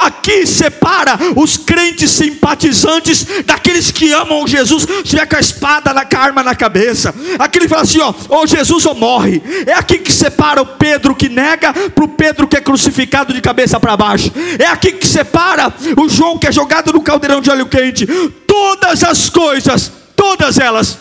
Aqui 0.01 0.47
separa 0.47 1.17
os 1.35 1.57
crentes 1.57 2.11
simpatizantes 2.11 3.25
daqueles 3.45 3.91
que 3.91 4.13
amam 4.13 4.47
Jesus, 4.47 4.87
tiver 5.03 5.25
com 5.25 5.35
a 5.35 5.39
espada 5.39 5.93
na 5.93 6.07
arma 6.17 6.41
na 6.41 6.55
cabeça. 6.55 7.13
Aqui 7.37 7.59
ele 7.59 7.67
fala 7.67 7.81
assim: 7.81 7.99
ó, 7.99 8.13
ou 8.29 8.47
Jesus 8.47 8.85
ou 8.85 8.95
morre. 8.95 9.41
É 9.65 9.73
aqui 9.73 9.99
que 9.99 10.11
separa 10.11 10.61
o 10.61 10.65
Pedro 10.65 11.15
que 11.15 11.27
nega 11.27 11.73
para 11.73 12.03
o 12.03 12.07
Pedro 12.07 12.47
que 12.47 12.55
é 12.55 12.61
crucificado 12.61 13.33
de 13.33 13.41
cabeça 13.41 13.79
para 13.79 13.97
baixo. 13.97 14.31
É 14.57 14.67
aqui 14.67 14.93
que 14.93 15.07
separa 15.07 15.73
o 15.97 16.07
João 16.07 16.37
que 16.37 16.47
é 16.47 16.51
jogado 16.51 16.93
no 16.93 17.01
caldeirão 17.01 17.41
de 17.41 17.49
óleo 17.49 17.65
quente. 17.65 18.07
Todas 18.47 19.03
as 19.03 19.29
coisas, 19.29 19.91
todas 20.15 20.57
elas, 20.57 20.97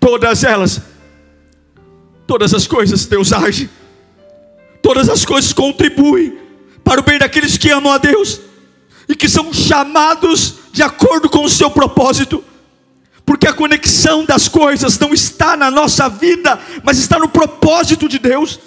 todas 0.00 0.42
elas, 0.42 0.80
todas 2.30 2.54
as 2.54 2.64
coisas 2.64 3.06
Deus 3.06 3.32
age. 3.32 3.68
Todas 4.80 5.08
as 5.08 5.24
coisas 5.24 5.52
contribuem 5.52 6.38
para 6.84 7.00
o 7.00 7.02
bem 7.02 7.18
daqueles 7.18 7.58
que 7.58 7.68
amam 7.70 7.92
a 7.92 7.98
Deus 7.98 8.40
e 9.08 9.16
que 9.16 9.28
são 9.28 9.52
chamados 9.52 10.54
de 10.72 10.80
acordo 10.80 11.28
com 11.28 11.42
o 11.42 11.50
seu 11.50 11.68
propósito. 11.72 12.44
Porque 13.26 13.48
a 13.48 13.52
conexão 13.52 14.24
das 14.24 14.46
coisas 14.46 14.96
não 14.96 15.12
está 15.12 15.56
na 15.56 15.72
nossa 15.72 16.08
vida, 16.08 16.56
mas 16.84 16.98
está 16.98 17.18
no 17.18 17.28
propósito 17.28 18.08
de 18.08 18.20
Deus. 18.20 18.60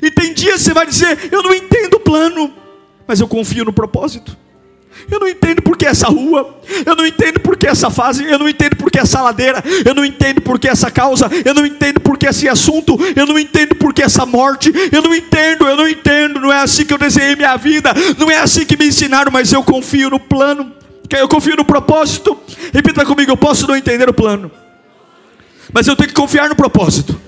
E 0.00 0.08
tem 0.08 0.32
dias 0.32 0.60
você 0.60 0.72
vai 0.72 0.86
dizer: 0.86 1.30
Eu 1.32 1.42
não 1.42 1.52
entendo 1.52 1.94
o 1.94 2.00
plano, 2.00 2.54
mas 3.08 3.18
eu 3.18 3.26
confio 3.26 3.64
no 3.64 3.72
propósito. 3.72 4.36
Eu 5.10 5.20
não 5.20 5.28
entendo 5.28 5.60
por 5.62 5.76
que 5.76 5.86
essa 5.86 6.08
rua, 6.08 6.60
eu 6.86 6.96
não 6.96 7.06
entendo 7.06 7.40
por 7.40 7.56
que 7.56 7.66
essa 7.66 7.90
fase, 7.90 8.24
eu 8.24 8.38
não 8.38 8.48
entendo 8.48 8.76
por 8.76 8.90
que 8.90 8.98
essa 8.98 9.20
ladeira, 9.20 9.62
eu 9.84 9.94
não 9.94 10.04
entendo 10.04 10.40
por 10.40 10.58
que 10.58 10.68
essa 10.68 10.90
causa, 10.90 11.28
eu 11.44 11.52
não 11.52 11.66
entendo 11.66 12.00
por 12.00 12.16
que 12.16 12.26
esse 12.26 12.48
assunto, 12.48 12.96
eu 13.14 13.26
não 13.26 13.38
entendo 13.38 13.74
por 13.74 13.92
que 13.92 14.02
essa 14.02 14.24
morte, 14.24 14.72
eu 14.90 15.02
não 15.02 15.14
entendo, 15.14 15.66
eu 15.66 15.76
não 15.76 15.88
entendo, 15.88 16.40
não 16.40 16.52
é 16.52 16.60
assim 16.60 16.84
que 16.84 16.94
eu 16.94 16.98
desenhei 16.98 17.36
minha 17.36 17.56
vida, 17.56 17.92
não 18.18 18.30
é 18.30 18.38
assim 18.38 18.64
que 18.64 18.76
me 18.76 18.86
ensinaram, 18.86 19.30
mas 19.30 19.52
eu 19.52 19.62
confio 19.62 20.10
no 20.10 20.18
plano, 20.18 20.72
eu 21.10 21.28
confio 21.28 21.56
no 21.56 21.64
propósito. 21.64 22.38
Repita 22.72 23.04
comigo, 23.04 23.30
eu 23.30 23.36
posso 23.36 23.66
não 23.66 23.76
entender 23.76 24.08
o 24.08 24.14
plano, 24.14 24.50
mas 25.72 25.86
eu 25.86 25.96
tenho 25.96 26.08
que 26.08 26.14
confiar 26.14 26.48
no 26.48 26.56
propósito. 26.56 27.20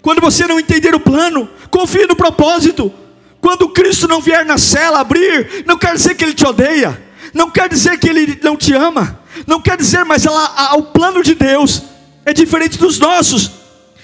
Quando 0.00 0.20
você 0.20 0.46
não 0.46 0.60
entender 0.60 0.94
o 0.94 1.00
plano, 1.00 1.48
confie 1.70 2.06
no 2.06 2.14
propósito. 2.14 2.92
Quando 3.44 3.68
Cristo 3.68 4.08
não 4.08 4.22
vier 4.22 4.42
na 4.46 4.56
cela 4.56 5.00
abrir, 5.00 5.64
não 5.66 5.76
quer 5.76 5.94
dizer 5.94 6.14
que 6.14 6.24
Ele 6.24 6.32
te 6.32 6.46
odeia, 6.46 6.98
não 7.34 7.50
quer 7.50 7.68
dizer 7.68 7.98
que 7.98 8.08
Ele 8.08 8.40
não 8.42 8.56
te 8.56 8.72
ama, 8.72 9.20
não 9.46 9.60
quer 9.60 9.76
dizer, 9.76 10.02
mas 10.02 10.24
ela, 10.24 10.46
a, 10.56 10.76
o 10.76 10.84
plano 10.84 11.22
de 11.22 11.34
Deus 11.34 11.82
é 12.24 12.32
diferente 12.32 12.78
dos 12.78 12.98
nossos, 12.98 13.50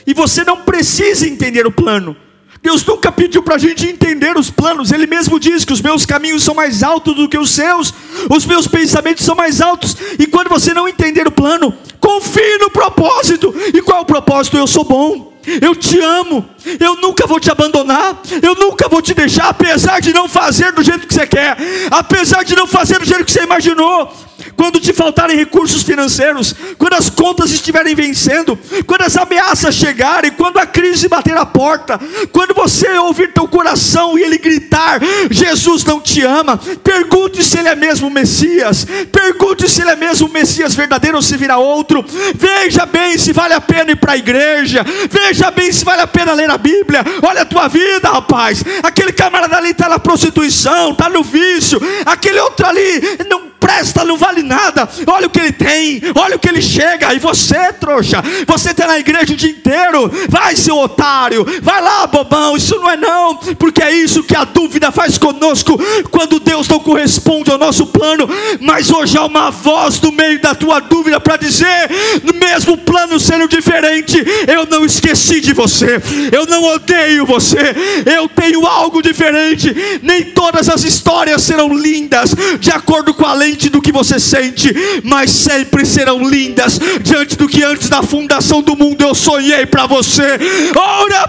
e 0.06 0.12
você 0.12 0.44
não 0.44 0.58
precisa 0.58 1.26
entender 1.26 1.66
o 1.66 1.72
plano. 1.72 2.14
Deus 2.62 2.84
nunca 2.84 3.10
pediu 3.10 3.42
para 3.42 3.54
a 3.54 3.58
gente 3.58 3.88
entender 3.88 4.36
os 4.36 4.50
planos, 4.50 4.92
Ele 4.92 5.06
mesmo 5.06 5.40
diz 5.40 5.64
que 5.64 5.72
os 5.72 5.80
meus 5.80 6.04
caminhos 6.04 6.44
são 6.44 6.54
mais 6.54 6.82
altos 6.82 7.16
do 7.16 7.26
que 7.26 7.38
os 7.38 7.50
seus, 7.50 7.94
os 8.28 8.44
meus 8.44 8.66
pensamentos 8.66 9.24
são 9.24 9.34
mais 9.34 9.62
altos, 9.62 9.96
e 10.18 10.26
quando 10.26 10.50
você 10.50 10.74
não 10.74 10.86
entender 10.86 11.26
o 11.26 11.32
plano, 11.32 11.74
confie 11.98 12.58
no 12.58 12.68
propósito, 12.68 13.54
e 13.72 13.80
qual 13.80 14.00
é 14.00 14.02
o 14.02 14.04
propósito? 14.04 14.58
Eu 14.58 14.66
sou 14.66 14.84
bom, 14.84 15.29
eu 15.60 15.74
te 15.74 15.98
amo, 15.98 16.48
eu 16.78 16.96
nunca 16.96 17.26
vou 17.26 17.40
te 17.40 17.50
abandonar, 17.50 18.20
eu 18.42 18.54
nunca 18.54 18.88
vou 18.88 19.00
te 19.00 19.14
deixar, 19.14 19.48
apesar 19.48 20.00
de 20.00 20.12
não 20.12 20.28
fazer 20.28 20.72
do 20.72 20.82
jeito 20.82 21.06
que 21.06 21.14
você 21.14 21.26
quer, 21.26 21.56
apesar 21.90 22.44
de 22.44 22.54
não 22.54 22.66
fazer 22.66 22.98
do 22.98 23.04
jeito 23.04 23.24
que 23.24 23.32
você 23.32 23.42
imaginou. 23.42 24.12
Quando 24.60 24.78
te 24.78 24.92
faltarem 24.92 25.38
recursos 25.38 25.82
financeiros, 25.82 26.54
quando 26.76 26.92
as 26.92 27.08
contas 27.08 27.50
estiverem 27.50 27.94
vencendo, 27.94 28.58
quando 28.86 29.00
as 29.00 29.16
ameaças 29.16 29.74
chegarem, 29.74 30.30
quando 30.32 30.58
a 30.58 30.66
crise 30.66 31.08
bater 31.08 31.34
a 31.34 31.46
porta, 31.46 31.98
quando 32.30 32.52
você 32.52 32.86
ouvir 32.98 33.32
teu 33.32 33.48
coração 33.48 34.18
e 34.18 34.22
ele 34.22 34.36
gritar: 34.36 35.00
Jesus 35.30 35.82
não 35.82 35.98
te 35.98 36.22
ama, 36.22 36.60
pergunte 36.84 37.42
se 37.42 37.58
ele 37.58 37.70
é 37.70 37.74
mesmo 37.74 38.08
o 38.08 38.10
Messias, 38.10 38.86
pergunte 39.10 39.66
se 39.66 39.80
ele 39.80 39.92
é 39.92 39.96
mesmo 39.96 40.28
o 40.28 40.30
Messias 40.30 40.74
verdadeiro 40.74 41.16
ou 41.16 41.22
se 41.22 41.38
virá 41.38 41.56
outro. 41.56 42.04
Veja 42.34 42.84
bem 42.84 43.16
se 43.16 43.32
vale 43.32 43.54
a 43.54 43.62
pena 43.62 43.92
ir 43.92 43.96
para 43.96 44.12
a 44.12 44.18
igreja, 44.18 44.84
veja 45.08 45.50
bem 45.50 45.72
se 45.72 45.86
vale 45.86 46.02
a 46.02 46.06
pena 46.06 46.34
ler 46.34 46.50
a 46.50 46.58
Bíblia. 46.58 47.02
Olha 47.22 47.40
a 47.40 47.46
tua 47.46 47.66
vida, 47.66 48.10
rapaz. 48.10 48.62
Aquele 48.82 49.12
camarada 49.12 49.56
ali 49.56 49.70
está 49.70 49.88
na 49.88 49.98
prostituição, 49.98 50.90
está 50.90 51.08
no 51.08 51.24
vício, 51.24 51.80
aquele 52.04 52.38
outro 52.40 52.66
ali 52.66 53.00
não 53.26 53.49
presta, 53.60 54.04
não 54.04 54.16
vale 54.16 54.42
nada. 54.42 54.88
Olha 55.06 55.26
o 55.26 55.30
que 55.30 55.38
ele 55.38 55.52
tem, 55.52 56.02
olha 56.16 56.36
o 56.36 56.38
que 56.38 56.48
ele 56.48 56.62
chega. 56.62 57.14
E 57.14 57.18
você, 57.18 57.72
trouxa, 57.74 58.22
você 58.46 58.70
está 58.70 58.86
na 58.86 58.98
igreja 58.98 59.34
o 59.34 59.36
dia 59.36 59.50
inteiro. 59.50 60.10
Vai, 60.28 60.56
seu 60.56 60.78
otário, 60.78 61.46
vai 61.62 61.80
lá, 61.80 62.06
bobão. 62.06 62.56
Isso 62.56 62.76
não 62.76 62.90
é 62.90 62.96
não, 62.96 63.36
porque 63.36 63.82
é 63.82 63.92
isso 63.92 64.24
que 64.24 64.34
a 64.34 64.44
dúvida 64.44 64.90
faz 64.90 65.18
conosco 65.18 65.78
quando 66.10 66.40
Deus 66.40 66.66
não 66.66 66.80
corresponde 66.80 67.50
ao 67.50 67.58
nosso 67.58 67.86
plano. 67.86 68.28
Mas 68.60 68.90
hoje 68.90 69.18
há 69.18 69.24
uma 69.24 69.50
voz 69.50 70.00
no 70.00 70.10
meio 70.10 70.40
da 70.40 70.54
tua 70.54 70.80
dúvida 70.80 71.20
para 71.20 71.36
dizer: 71.36 71.90
mesmo 72.34 72.78
plano 72.78 73.20
sendo 73.20 73.46
diferente, 73.46 74.16
eu 74.48 74.66
não 74.66 74.84
esqueci 74.84 75.40
de 75.40 75.52
você, 75.52 76.00
eu 76.32 76.46
não 76.46 76.64
odeio 76.64 77.26
você, 77.26 77.74
eu 78.06 78.28
tenho 78.28 78.66
algo 78.66 79.02
diferente. 79.02 79.74
Nem 80.02 80.24
todas 80.24 80.68
as 80.68 80.82
histórias 80.84 81.42
serão 81.42 81.72
lindas 81.72 82.34
de 82.58 82.70
acordo 82.70 83.12
com 83.12 83.26
a 83.26 83.34
lente 83.50 83.68
do 83.68 83.82
que 83.82 83.92
você 83.92 84.20
sente, 84.20 84.72
mas 85.02 85.30
sempre 85.30 85.84
serão 85.84 86.28
lindas 86.28 86.78
diante 87.02 87.36
do 87.36 87.48
que 87.48 87.62
antes 87.62 87.88
da 87.88 88.02
fundação 88.02 88.62
do 88.62 88.76
mundo 88.76 89.02
eu 89.02 89.14
sonhei 89.14 89.66
para 89.66 89.86
você. 89.86 90.38
Ora, 90.76 91.26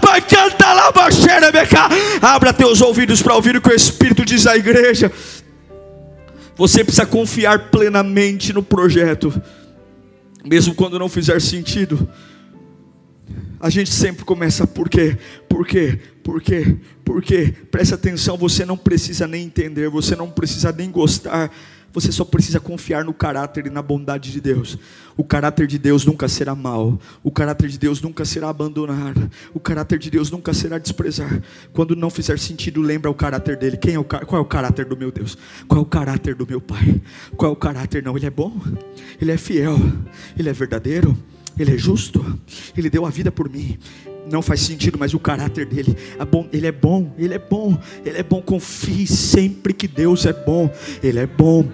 lá, 0.74 0.92
Abra 2.20 2.52
teus 2.52 2.80
ouvidos 2.80 3.20
para 3.22 3.34
ouvir 3.34 3.56
o 3.56 3.60
que 3.60 3.70
o 3.70 3.74
Espírito 3.74 4.24
diz 4.24 4.46
à 4.46 4.56
igreja. 4.56 5.10
Você 6.56 6.84
precisa 6.84 7.06
confiar 7.06 7.70
plenamente 7.70 8.52
no 8.52 8.62
projeto, 8.62 9.32
mesmo 10.44 10.74
quando 10.74 10.98
não 10.98 11.08
fizer 11.08 11.40
sentido. 11.40 12.08
A 13.58 13.70
gente 13.70 13.92
sempre 13.92 14.24
começa 14.24 14.66
por 14.66 14.88
quê? 14.88 15.16
Por 15.48 15.66
quê? 15.66 15.98
Por 16.22 16.42
quê? 16.42 16.76
Por 17.04 17.22
quê? 17.22 17.54
Preste 17.70 17.94
atenção, 17.94 18.36
você 18.36 18.64
não 18.64 18.76
precisa 18.76 19.26
nem 19.26 19.44
entender, 19.44 19.88
você 19.88 20.14
não 20.14 20.28
precisa 20.28 20.72
nem 20.72 20.90
gostar 20.90 21.50
você 21.92 22.10
só 22.10 22.24
precisa 22.24 22.58
confiar 22.58 23.04
no 23.04 23.12
caráter 23.12 23.66
e 23.66 23.70
na 23.70 23.82
bondade 23.82 24.32
de 24.32 24.40
Deus. 24.40 24.78
O 25.16 25.22
caráter 25.22 25.66
de 25.66 25.78
Deus 25.78 26.06
nunca 26.06 26.26
será 26.26 26.54
mal. 26.54 26.98
O 27.22 27.30
caráter 27.30 27.68
de 27.68 27.78
Deus 27.78 28.00
nunca 28.00 28.24
será 28.24 28.48
abandonar. 28.48 29.14
O 29.52 29.60
caráter 29.60 29.98
de 29.98 30.10
Deus 30.10 30.30
nunca 30.30 30.54
será 30.54 30.78
desprezar. 30.78 31.42
Quando 31.72 31.94
não 31.94 32.08
fizer 32.08 32.38
sentido, 32.38 32.80
lembra 32.80 33.10
o 33.10 33.14
caráter 33.14 33.56
dele. 33.56 33.76
Quem 33.76 33.94
é 33.94 33.98
o, 33.98 34.04
qual 34.04 34.38
é 34.38 34.40
o 34.40 34.44
caráter 34.44 34.86
do 34.86 34.96
meu 34.96 35.12
Deus? 35.12 35.36
Qual 35.68 35.80
é 35.80 35.82
o 35.82 35.86
caráter 35.86 36.34
do 36.34 36.46
meu 36.46 36.60
Pai? 36.60 37.00
Qual 37.36 37.50
é 37.50 37.52
o 37.52 37.56
caráter? 37.56 38.02
Não, 38.02 38.16
ele 38.16 38.26
é 38.26 38.30
bom. 38.30 38.58
Ele 39.20 39.30
é 39.30 39.36
fiel. 39.36 39.78
Ele 40.38 40.48
é 40.48 40.52
verdadeiro. 40.52 41.16
Ele 41.58 41.74
é 41.74 41.78
justo. 41.78 42.38
Ele 42.76 42.88
deu 42.88 43.04
a 43.04 43.10
vida 43.10 43.30
por 43.30 43.50
mim 43.50 43.78
não 44.30 44.42
faz 44.42 44.60
sentido, 44.60 44.98
mas 44.98 45.14
o 45.14 45.18
caráter 45.18 45.66
dele 45.66 45.96
é 46.18 46.24
bom, 46.24 46.48
ele 46.52 46.66
é 46.66 46.72
bom, 46.72 47.12
ele 47.18 47.34
é 47.34 47.38
bom, 47.38 47.78
ele 48.04 48.18
é 48.18 48.22
bom. 48.22 48.40
Confie 48.40 49.06
sempre 49.06 49.72
que 49.72 49.88
Deus 49.88 50.26
é 50.26 50.32
bom, 50.32 50.70
ele 51.02 51.18
é 51.18 51.26
bom. 51.26 51.66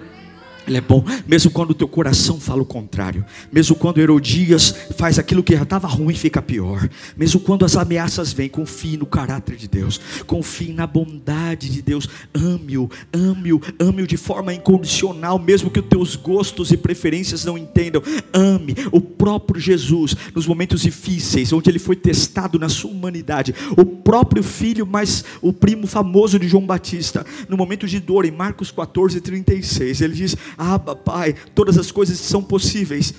Ele 0.69 0.77
é 0.77 0.81
bom, 0.81 1.03
mesmo 1.27 1.49
quando 1.49 1.71
o 1.71 1.73
teu 1.73 1.87
coração 1.87 2.39
fala 2.39 2.61
o 2.61 2.65
contrário, 2.65 3.25
mesmo 3.51 3.75
quando 3.75 3.99
Herodias 3.99 4.75
faz 4.95 5.17
aquilo 5.17 5.41
que 5.41 5.55
já 5.55 5.63
estava 5.63 5.87
ruim 5.87 6.13
fica 6.13 6.43
pior, 6.43 6.87
mesmo 7.17 7.39
quando 7.39 7.65
as 7.65 7.75
ameaças 7.75 8.31
vêm, 8.31 8.47
confie 8.47 8.95
no 8.95 9.07
caráter 9.07 9.55
de 9.55 9.67
Deus, 9.67 9.99
confie 10.27 10.71
na 10.71 10.85
bondade 10.85 11.71
de 11.71 11.81
Deus, 11.81 12.07
ame-o, 12.35 12.87
ame-o, 13.11 13.59
ame-o 13.79 14.05
de 14.05 14.15
forma 14.15 14.53
incondicional, 14.53 15.39
mesmo 15.39 15.71
que 15.71 15.79
os 15.79 15.87
teus 15.87 16.15
gostos 16.15 16.71
e 16.71 16.77
preferências 16.77 17.43
não 17.43 17.57
entendam, 17.57 18.03
ame 18.31 18.75
o 18.91 19.01
próprio 19.01 19.59
Jesus 19.59 20.15
nos 20.35 20.45
momentos 20.45 20.81
difíceis, 20.81 21.51
onde 21.51 21.67
ele 21.67 21.79
foi 21.79 21.95
testado 21.95 22.59
na 22.59 22.69
sua 22.69 22.91
humanidade, 22.91 23.55
o 23.75 23.83
próprio 23.83 24.43
filho, 24.43 24.85
mas 24.85 25.25
o 25.41 25.51
primo 25.51 25.87
famoso 25.87 26.37
de 26.37 26.47
João 26.47 26.67
Batista, 26.67 27.25
no 27.47 27.57
momento 27.57 27.87
de 27.87 27.99
dor, 27.99 28.23
em 28.23 28.31
Marcos 28.31 28.69
14, 28.69 29.19
36, 29.19 30.01
ele 30.01 30.13
diz: 30.13 30.35
Abba, 30.61 30.93
Pai, 30.93 31.33
todas 31.55 31.77
as 31.77 31.89
coisas 31.89 32.19
são 32.19 32.43
possíveis. 32.43 33.13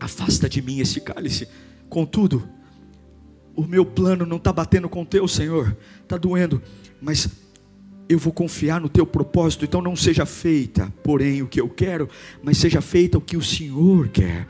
Afasta 0.00 0.48
de 0.48 0.60
mim 0.60 0.80
esse 0.80 1.00
cálice. 1.00 1.46
Contudo, 1.88 2.42
o 3.54 3.62
meu 3.62 3.86
plano 3.86 4.26
não 4.26 4.36
está 4.36 4.52
batendo 4.52 4.88
com 4.88 5.02
o 5.02 5.06
teu, 5.06 5.28
Senhor, 5.28 5.76
está 6.02 6.16
doendo, 6.16 6.60
mas 7.00 7.28
eu 8.08 8.18
vou 8.18 8.32
confiar 8.32 8.80
no 8.80 8.88
teu 8.88 9.06
propósito, 9.06 9.64
então 9.64 9.80
não 9.80 9.94
seja 9.94 10.26
feita, 10.26 10.92
porém, 11.04 11.40
o 11.40 11.46
que 11.46 11.60
eu 11.60 11.68
quero, 11.68 12.08
mas 12.42 12.58
seja 12.58 12.80
feita 12.80 13.16
o 13.16 13.20
que 13.20 13.36
o 13.36 13.42
Senhor 13.42 14.08
quer. 14.08 14.48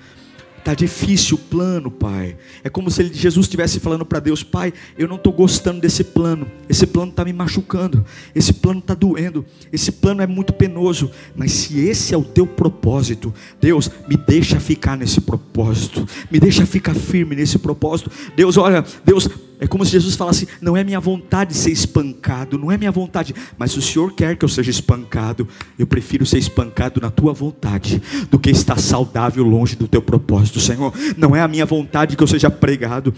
Está 0.66 0.74
difícil 0.74 1.36
o 1.36 1.38
plano, 1.38 1.92
Pai. 1.92 2.36
É 2.64 2.68
como 2.68 2.90
se 2.90 3.04
Jesus 3.14 3.46
estivesse 3.46 3.78
falando 3.78 4.04
para 4.04 4.18
Deus: 4.18 4.42
Pai, 4.42 4.72
eu 4.98 5.06
não 5.06 5.14
estou 5.14 5.32
gostando 5.32 5.80
desse 5.80 6.02
plano. 6.02 6.50
Esse 6.68 6.88
plano 6.88 7.12
está 7.12 7.24
me 7.24 7.32
machucando. 7.32 8.04
Esse 8.34 8.52
plano 8.52 8.80
está 8.80 8.92
doendo. 8.92 9.44
Esse 9.72 9.92
plano 9.92 10.22
é 10.22 10.26
muito 10.26 10.52
penoso. 10.52 11.08
Mas 11.36 11.52
se 11.52 11.78
esse 11.78 12.12
é 12.12 12.16
o 12.18 12.24
teu 12.24 12.48
propósito, 12.48 13.32
Deus, 13.60 13.88
me 14.08 14.16
deixa 14.16 14.58
ficar 14.58 14.96
nesse 14.96 15.20
propósito. 15.20 16.04
Me 16.32 16.40
deixa 16.40 16.66
ficar 16.66 16.96
firme 16.96 17.36
nesse 17.36 17.60
propósito. 17.60 18.10
Deus, 18.34 18.56
olha, 18.56 18.84
Deus, 19.04 19.28
é 19.58 19.66
como 19.66 19.84
se 19.84 19.92
Jesus 19.92 20.14
falasse: 20.14 20.48
não 20.60 20.76
é 20.76 20.84
minha 20.84 21.00
vontade 21.00 21.54
ser 21.54 21.70
espancado, 21.70 22.58
não 22.58 22.70
é 22.70 22.76
minha 22.76 22.92
vontade, 22.92 23.34
mas 23.58 23.72
se 23.72 23.78
o 23.78 23.82
Senhor 23.82 24.12
quer 24.12 24.36
que 24.36 24.44
eu 24.44 24.48
seja 24.48 24.70
espancado, 24.70 25.48
eu 25.78 25.86
prefiro 25.86 26.26
ser 26.26 26.38
espancado 26.38 27.00
na 27.00 27.10
tua 27.10 27.32
vontade, 27.32 28.02
do 28.30 28.38
que 28.38 28.50
estar 28.50 28.78
saudável 28.78 29.44
longe 29.44 29.76
do 29.76 29.88
teu 29.88 30.02
propósito, 30.02 30.60
Senhor. 30.60 30.92
Não 31.16 31.34
é 31.34 31.40
a 31.40 31.48
minha 31.48 31.66
vontade 31.66 32.16
que 32.16 32.22
eu 32.22 32.26
seja 32.26 32.50
pregado, 32.50 33.14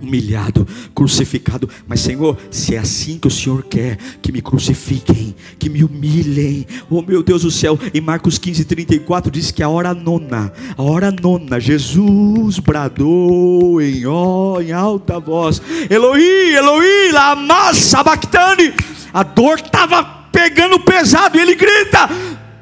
humilhado, 0.00 0.66
crucificado. 0.94 1.68
Mas, 1.86 2.00
Senhor, 2.00 2.36
se 2.50 2.74
é 2.74 2.78
assim 2.78 3.18
que 3.18 3.28
o 3.28 3.30
Senhor 3.30 3.64
quer, 3.64 3.98
que 4.22 4.32
me 4.32 4.40
crucifiquem, 4.40 5.34
que 5.58 5.68
me 5.68 5.84
humilhem. 5.84 6.66
Oh, 6.88 7.02
meu 7.02 7.22
Deus 7.22 7.42
do 7.42 7.50
céu, 7.50 7.78
em 7.92 8.00
Marcos 8.00 8.38
15, 8.38 8.64
34 8.64 9.30
diz 9.30 9.50
que 9.50 9.62
a 9.62 9.68
hora 9.68 9.94
nona, 9.94 10.52
a 10.76 10.82
hora 10.82 11.10
nona, 11.10 11.60
Jesus 11.60 12.58
bradou 12.58 13.80
em, 13.80 14.06
oh, 14.06 14.60
em 14.60 14.72
alta 14.72 15.18
voz: 15.18 15.60
Eloí, 15.90 16.54
Eloí, 16.54 17.12
lama 17.12 17.74
sabachthani. 17.74 18.72
A 19.12 19.22
dor 19.22 19.58
estava 19.58 20.04
pegando 20.30 20.78
pesado 20.80 21.38
e 21.38 21.40
ele 21.40 21.54
grita: 21.54 22.08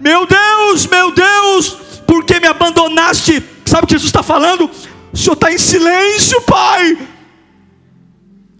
Meu 0.01 0.27
Deus, 0.27 0.87
meu 0.87 1.13
Deus, 1.13 1.71
por 2.07 2.25
que 2.25 2.41
me 2.41 2.47
abandonaste? 2.47 3.43
Sabe 3.65 3.85
o 3.85 3.87
que 3.87 3.95
Jesus 3.95 4.09
está 4.09 4.23
falando? 4.23 4.71
O 5.13 5.17
Senhor 5.17 5.35
está 5.35 5.53
em 5.53 5.59
silêncio, 5.59 6.41
Pai. 6.43 6.97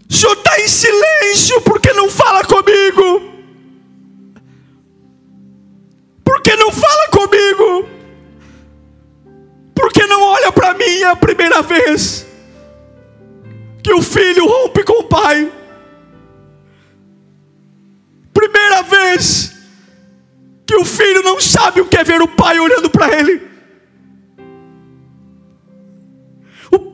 O 0.09 0.13
Senhor 0.13 0.33
está 0.33 0.59
em 0.59 0.67
silêncio 0.67 1.61
porque 1.61 1.91
não 1.93 2.09
fala 2.09 2.43
comigo. 2.43 3.21
Porque 6.23 6.55
não 6.55 6.71
fala 6.71 7.07
comigo. 7.09 7.89
Porque 9.75 10.05
não 10.07 10.21
olha 10.23 10.51
para 10.51 10.73
mim 10.73 11.03
a 11.03 11.15
primeira 11.15 11.61
vez 11.61 12.25
que 13.83 13.93
o 13.93 14.01
filho 14.01 14.45
rompe 14.45 14.83
com 14.83 14.99
o 14.99 15.03
pai. 15.03 15.51
Primeira 18.33 18.81
vez 18.83 19.53
que 20.65 20.75
o 20.75 20.85
filho 20.85 21.21
não 21.23 21.39
sabe 21.39 21.81
o 21.81 21.85
que 21.85 21.97
é 21.97 22.03
ver 22.03 22.21
o 22.21 22.27
pai 22.27 22.59
olhando 22.59 22.89
para 22.89 23.17
ele. 23.17 23.56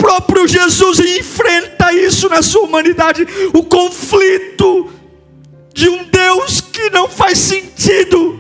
Próprio 0.04 0.46
Jesus 0.46 1.00
enfrenta 1.00 1.94
isso 1.94 2.28
na 2.28 2.42
sua 2.42 2.64
humanidade, 2.64 3.26
o 3.54 3.64
conflito 3.64 4.92
de 5.74 5.88
um 5.88 6.04
Deus 6.04 6.60
que 6.60 6.90
não 6.90 7.08
faz 7.08 7.38
sentido. 7.38 8.38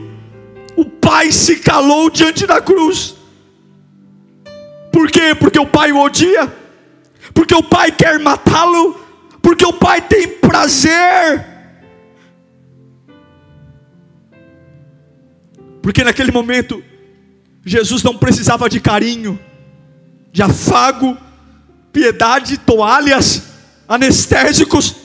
O 0.76 0.84
Pai 0.84 1.32
se 1.32 1.56
calou 1.56 2.10
diante 2.10 2.46
da 2.46 2.60
cruz. 2.60 3.16
Por 4.92 5.10
quê? 5.10 5.34
Porque 5.40 5.58
o 5.58 5.66
Pai 5.66 5.94
o 5.94 6.00
odia, 6.00 6.54
porque 7.34 7.56
o 7.56 7.64
Pai 7.64 7.94
quer 7.94 8.20
matá-lo, 8.20 9.00
porque 9.42 9.66
o 9.66 9.72
Pai 9.72 10.02
tem 10.02 10.28
prazer. 10.28 11.46
Porque 15.82 16.04
naquele 16.04 16.32
momento, 16.34 16.84
Jesus 17.66 18.04
não 18.04 18.18
precisava 18.18 18.70
de 18.70 18.82
carinho, 18.82 19.40
de 20.30 20.44
afago, 20.44 21.18
piedade, 21.94 22.58
toalhas, 22.58 23.44
anestésicos. 23.88 24.96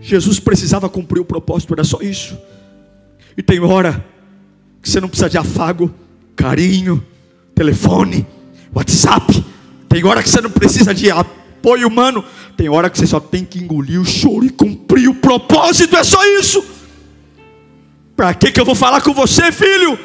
Jesus 0.00 0.40
precisava 0.40 0.88
cumprir 0.88 1.20
o 1.20 1.24
propósito, 1.24 1.72
era 1.72 1.84
só 1.84 2.00
isso. 2.02 2.36
E 3.36 3.42
tem 3.42 3.60
hora 3.60 4.04
que 4.82 4.90
você 4.90 5.00
não 5.00 5.08
precisa 5.08 5.30
de 5.30 5.38
afago, 5.38 5.94
carinho, 6.36 7.02
telefone, 7.54 8.26
WhatsApp. 8.74 9.44
Tem 9.88 10.04
hora 10.04 10.22
que 10.22 10.28
você 10.28 10.40
não 10.40 10.50
precisa 10.50 10.92
de 10.92 11.10
apoio 11.10 11.86
humano. 11.86 12.24
Tem 12.56 12.68
hora 12.68 12.90
que 12.90 12.98
você 12.98 13.06
só 13.06 13.20
tem 13.20 13.44
que 13.44 13.58
engolir 13.58 14.00
o 14.00 14.04
choro 14.04 14.44
e 14.44 14.50
cumprir 14.50 15.08
o 15.08 15.14
propósito. 15.14 15.96
É 15.96 16.04
só 16.04 16.22
isso. 16.38 16.62
Para 18.16 18.34
que 18.34 18.52
que 18.52 18.60
eu 18.60 18.64
vou 18.64 18.74
falar 18.74 19.00
com 19.00 19.14
você, 19.14 19.50
filho? 19.50 19.98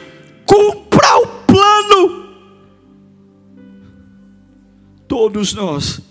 Cumpra 0.46 1.18
o 1.18 1.28
plano. 1.46 2.30
Todos 5.08 5.54
nós 5.54 6.09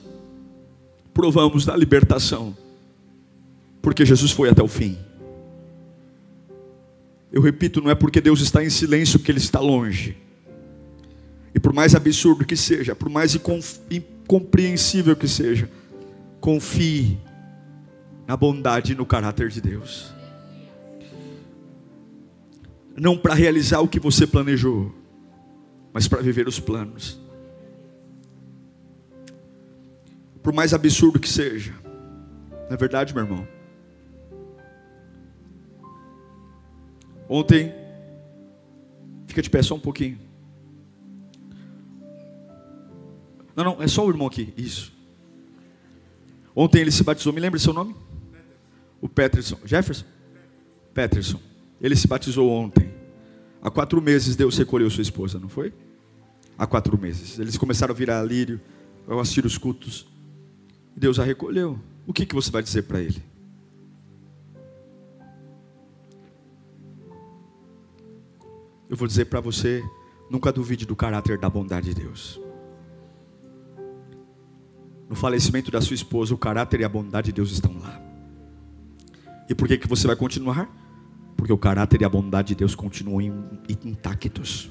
provamos 1.19 1.65
da 1.65 1.77
libertação, 1.77 2.57
porque 3.83 4.07
Jesus 4.07 4.31
foi 4.31 4.51
até 4.51 4.63
o 4.63 4.69
fim. 4.69 4.97
Eu 7.33 7.43
repito, 7.43 7.81
não 7.81 7.91
é 7.91 7.95
porque 7.97 8.21
Deus 8.21 8.41
está 8.41 8.63
em 8.63 8.71
silêncio 8.71 9.19
que 9.19 9.29
Ele 9.29 9.41
está 9.41 9.59
longe. 9.59 10.17
E 11.53 11.59
por 11.59 11.73
mais 11.73 11.97
absurdo 11.97 12.45
que 12.45 12.55
seja, 12.55 12.95
por 12.95 13.09
mais 13.09 13.37
incompreensível 13.91 15.17
que 15.17 15.27
seja, 15.27 15.69
confie 16.41 17.19
na 18.25 18.37
bondade 18.37 18.93
e 18.93 18.95
no 18.95 19.05
caráter 19.05 19.49
de 19.49 19.61
Deus. 19.61 20.15
não 22.97 23.19
para 23.19 23.35
realizar 23.35 23.81
o 23.81 23.89
que 23.89 23.99
você 23.99 24.25
planejou, 24.25 24.95
mas 25.93 26.07
para 26.07 26.23
viver 26.23 26.47
os 26.47 26.61
planos. 26.61 27.19
Por 30.49 30.55
mais 30.55 30.73
absurdo 30.73 31.21
que 31.21 31.29
seja, 31.29 31.75
não 31.85 32.71
é 32.71 32.77
verdade, 32.79 33.13
meu 33.13 33.23
irmão? 33.23 33.47
Ontem, 37.29 37.75
fica 39.27 39.43
de 39.43 39.51
pé 39.51 39.63
só 39.63 39.75
um 39.75 39.79
pouquinho. 39.79 40.19
Não, 43.55 43.63
não, 43.63 43.83
é 43.83 43.87
só 43.87 44.07
o 44.07 44.09
irmão 44.09 44.27
aqui, 44.27 44.55
isso. 44.57 44.91
Ontem 46.57 46.81
ele 46.81 46.93
se 46.93 47.05
batizou, 47.05 47.31
me 47.31 47.41
lembra 47.41 47.59
seu 47.59 47.75
nome? 47.75 47.95
O 49.03 49.07
Peterson. 49.07 49.59
Jefferson? 49.67 50.07
Peterson. 50.95 51.41
Ele 51.79 51.95
se 51.95 52.09
batizou 52.09 52.51
ontem. 52.51 52.91
Há 53.61 53.71
quatro 53.71 54.01
meses 54.01 54.35
Deus 54.35 54.57
recolheu 54.57 54.89
sua 54.89 55.03
esposa, 55.03 55.39
não 55.39 55.51
foi? 55.51 55.75
Há 56.57 56.67
quatro 56.67 56.99
meses. 56.99 57.39
Eles 57.39 57.59
começaram 57.59 57.93
a 57.93 57.95
virar 57.95 58.23
lírio, 58.23 58.59
eu 59.07 59.21
assistir 59.21 59.45
os 59.45 59.59
cultos. 59.59 60.07
Deus 60.99 61.19
a 61.19 61.25
recolheu. 61.25 61.79
O 62.07 62.13
que, 62.13 62.27
que 62.27 62.35
você 62.35 62.51
vai 62.51 62.63
dizer 62.63 62.83
para 62.83 63.01
ele? 63.01 63.23
Eu 68.89 68.97
vou 68.97 69.07
dizer 69.07 69.27
para 69.27 69.41
você: 69.41 69.83
nunca 70.31 70.53
duvide 70.53 70.87
do 70.87 70.97
caráter 70.97 71.39
da 71.39 71.49
bondade 71.49 71.95
de 71.95 72.03
Deus. 72.03 72.41
No 75.09 75.15
falecimento 75.15 75.71
da 75.71 75.81
sua 75.81 75.95
esposa, 75.95 76.35
o 76.35 76.39
caráter 76.39 76.81
e 76.81 76.85
a 76.85 76.89
bondade 76.89 77.27
de 77.27 77.33
Deus 77.33 77.51
estão 77.51 77.79
lá. 77.79 78.03
E 79.49 79.55
por 79.55 79.67
que, 79.67 79.79
que 79.79 79.89
você 79.89 80.07
vai 80.07 80.17
continuar? 80.17 80.69
Porque 81.37 81.53
o 81.53 81.59
caráter 81.59 82.03
e 82.03 82.05
a 82.05 82.09
bondade 82.09 82.49
de 82.49 82.55
Deus 82.57 82.75
continuam 82.75 83.23
intactos. 83.85 84.71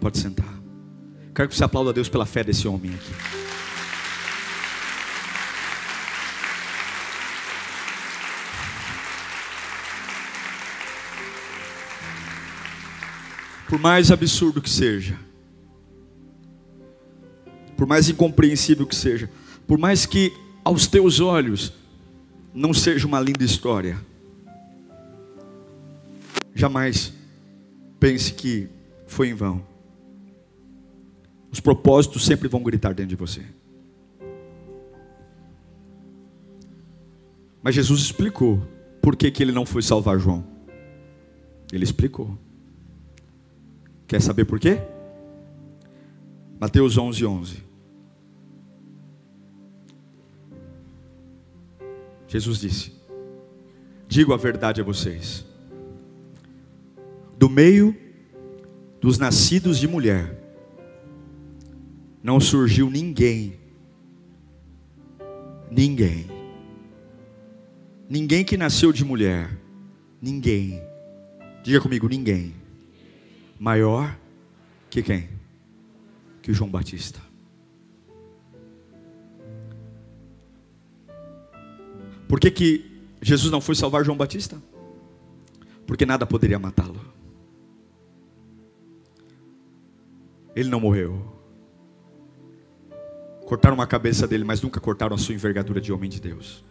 Pode 0.00 0.16
sentar. 0.16 0.58
Quero 1.34 1.48
que 1.48 1.56
você 1.56 1.64
aplaude 1.64 1.90
a 1.90 1.92
Deus 1.92 2.08
pela 2.08 2.24
fé 2.24 2.42
desse 2.42 2.66
homem 2.66 2.94
aqui. 2.94 3.37
Por 13.68 13.78
mais 13.78 14.10
absurdo 14.10 14.62
que 14.62 14.70
seja, 14.70 15.18
por 17.76 17.86
mais 17.86 18.08
incompreensível 18.08 18.86
que 18.86 18.96
seja, 18.96 19.30
por 19.66 19.76
mais 19.76 20.06
que 20.06 20.32
aos 20.64 20.86
teus 20.86 21.20
olhos 21.20 21.72
não 22.54 22.72
seja 22.72 23.06
uma 23.06 23.20
linda 23.20 23.44
história, 23.44 23.98
jamais 26.54 27.12
pense 28.00 28.32
que 28.32 28.68
foi 29.06 29.28
em 29.28 29.34
vão. 29.34 29.62
Os 31.52 31.60
propósitos 31.60 32.24
sempre 32.24 32.48
vão 32.48 32.62
gritar 32.62 32.94
dentro 32.94 33.10
de 33.10 33.16
você. 33.16 33.42
Mas 37.62 37.74
Jesus 37.74 38.00
explicou 38.00 38.66
por 39.02 39.14
que, 39.14 39.30
que 39.30 39.42
ele 39.42 39.52
não 39.52 39.66
foi 39.66 39.82
salvar 39.82 40.18
João. 40.18 40.42
Ele 41.70 41.84
explicou. 41.84 42.47
Quer 44.08 44.22
saber 44.22 44.46
por 44.46 44.58
quê? 44.58 44.80
Mateus 46.58 46.96
11, 46.96 47.26
11. 47.26 47.62
Jesus 52.26 52.58
disse: 52.58 52.92
Digo 54.08 54.32
a 54.32 54.38
verdade 54.38 54.80
a 54.80 54.84
vocês. 54.84 55.44
Do 57.36 57.50
meio 57.50 57.94
dos 58.98 59.18
nascidos 59.18 59.78
de 59.78 59.86
mulher, 59.86 60.42
não 62.22 62.40
surgiu 62.40 62.90
ninguém, 62.90 63.60
ninguém, 65.70 66.26
ninguém 68.08 68.42
que 68.42 68.56
nasceu 68.56 68.90
de 68.90 69.04
mulher, 69.04 69.56
ninguém, 70.20 70.82
diga 71.62 71.80
comigo, 71.80 72.08
ninguém 72.08 72.57
maior 73.58 74.16
que 74.88 75.02
quem? 75.02 75.28
Que 76.40 76.52
João 76.52 76.70
Batista. 76.70 77.20
Por 82.28 82.38
que, 82.38 82.50
que 82.50 83.02
Jesus 83.22 83.50
não 83.50 83.60
foi 83.60 83.74
salvar 83.74 84.04
João 84.04 84.16
Batista? 84.16 84.62
Porque 85.86 86.04
nada 86.04 86.26
poderia 86.26 86.58
matá-lo. 86.58 87.00
Ele 90.54 90.68
não 90.68 90.80
morreu. 90.80 91.34
Cortaram 93.46 93.80
a 93.80 93.86
cabeça 93.86 94.26
dele, 94.26 94.44
mas 94.44 94.60
nunca 94.60 94.78
cortaram 94.80 95.14
a 95.14 95.18
sua 95.18 95.34
envergadura 95.34 95.80
de 95.80 95.92
homem 95.92 96.10
de 96.10 96.20
Deus. 96.20 96.62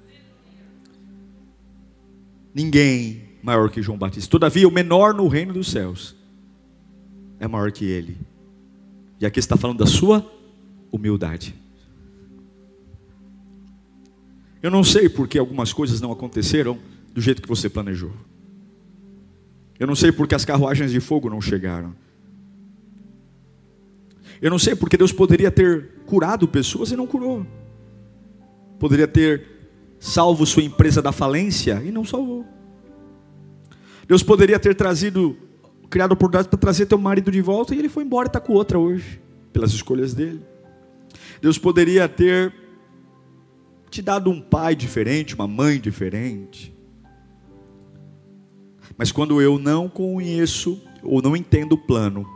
Ninguém 2.53 3.39
maior 3.41 3.69
que 3.69 3.81
João 3.81 3.97
Batista. 3.97 4.29
Todavia, 4.29 4.67
o 4.67 4.71
menor 4.71 5.13
no 5.13 5.27
reino 5.27 5.53
dos 5.53 5.71
céus 5.71 6.16
é 7.39 7.47
maior 7.47 7.71
que 7.71 7.85
ele. 7.85 8.17
E 9.19 9.25
aqui 9.25 9.39
está 9.39 9.57
falando 9.57 9.79
da 9.79 9.85
sua 9.85 10.25
humildade. 10.91 11.55
Eu 14.61 14.71
não 14.71 14.83
sei 14.83 15.07
porque 15.07 15.37
algumas 15.37 15.71
coisas 15.71 16.01
não 16.01 16.11
aconteceram 16.11 16.77
do 17.13 17.21
jeito 17.21 17.41
que 17.41 17.47
você 17.47 17.69
planejou. 17.69 18.11
Eu 19.79 19.85
não 19.85 19.95
sei 19.95 20.11
porque 20.11 20.35
as 20.35 20.43
carruagens 20.43 20.91
de 20.91 20.99
fogo 20.99 21.29
não 21.29 21.41
chegaram. 21.41 21.95
Eu 24.41 24.49
não 24.49 24.59
sei 24.59 24.75
porque 24.75 24.97
Deus 24.97 25.11
poderia 25.11 25.51
ter 25.51 25.89
curado 26.05 26.47
pessoas 26.47 26.91
e 26.91 26.95
não 26.95 27.07
curou. 27.07 27.45
Poderia 28.79 29.07
ter 29.07 29.57
salvo 29.99 30.45
sua 30.45 30.63
empresa 30.63 31.01
da 31.01 31.11
falência 31.11 31.81
e 31.83 31.91
não 31.91 32.05
salvou. 32.05 32.45
Deus 34.07 34.23
poderia 34.23 34.59
ter 34.59 34.75
trazido 34.75 35.37
criado 35.89 36.11
oportunidade 36.11 36.49
para 36.49 36.59
trazer 36.59 36.85
teu 36.85 36.97
marido 36.97 37.31
de 37.31 37.41
volta 37.41 37.73
e 37.73 37.79
ele 37.79 37.89
foi 37.89 38.03
embora 38.03 38.27
e 38.27 38.29
está 38.29 38.39
com 38.39 38.53
outra 38.53 38.77
hoje, 38.77 39.21
pelas 39.51 39.71
escolhas 39.71 40.13
dele. 40.13 40.41
Deus 41.41 41.57
poderia 41.57 42.07
ter 42.07 42.53
te 43.89 44.01
dado 44.01 44.29
um 44.29 44.41
pai 44.41 44.75
diferente, 44.75 45.35
uma 45.35 45.47
mãe 45.47 45.79
diferente. 45.79 46.75
Mas 48.97 49.11
quando 49.11 49.41
eu 49.41 49.59
não 49.59 49.87
conheço 49.87 50.81
ou 51.03 51.21
não 51.21 51.35
entendo 51.35 51.73
o 51.73 51.77
plano, 51.77 52.27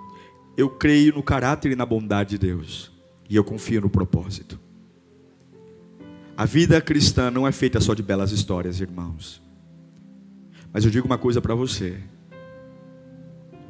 eu 0.56 0.70
creio 0.70 1.16
no 1.16 1.24
caráter 1.24 1.72
e 1.72 1.76
na 1.76 1.86
bondade 1.86 2.32
de 2.32 2.38
Deus. 2.38 2.92
E 3.30 3.36
eu 3.36 3.44
confio 3.44 3.82
no 3.82 3.90
propósito. 3.90 4.60
A 6.36 6.46
vida 6.46 6.80
cristã 6.82 7.32
não 7.32 7.48
é 7.48 7.52
feita 7.52 7.80
só 7.80 7.94
de 7.94 8.04
belas 8.04 8.32
histórias, 8.32 8.80
irmãos. 8.80 9.42
Mas 10.72 10.86
eu 10.86 10.92
digo 10.92 11.06
uma 11.06 11.18
coisa 11.18 11.42
para 11.42 11.56
você: 11.56 11.98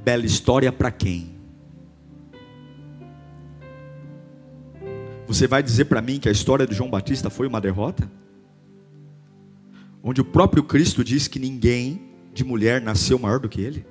Bela 0.03 0.25
história 0.25 0.71
para 0.71 0.91
quem? 0.91 1.39
Você 5.27 5.47
vai 5.47 5.63
dizer 5.63 5.85
para 5.85 6.01
mim 6.01 6.19
que 6.19 6.27
a 6.27 6.31
história 6.31 6.67
de 6.67 6.75
João 6.75 6.89
Batista 6.89 7.29
foi 7.29 7.47
uma 7.47 7.61
derrota? 7.61 8.11
Onde 10.03 10.19
o 10.19 10.25
próprio 10.25 10.63
Cristo 10.63 11.03
diz 11.03 11.27
que 11.27 11.39
ninguém 11.39 12.01
de 12.33 12.43
mulher 12.43 12.81
nasceu 12.81 13.19
maior 13.19 13.39
do 13.39 13.47
que 13.47 13.61
ele? 13.61 13.85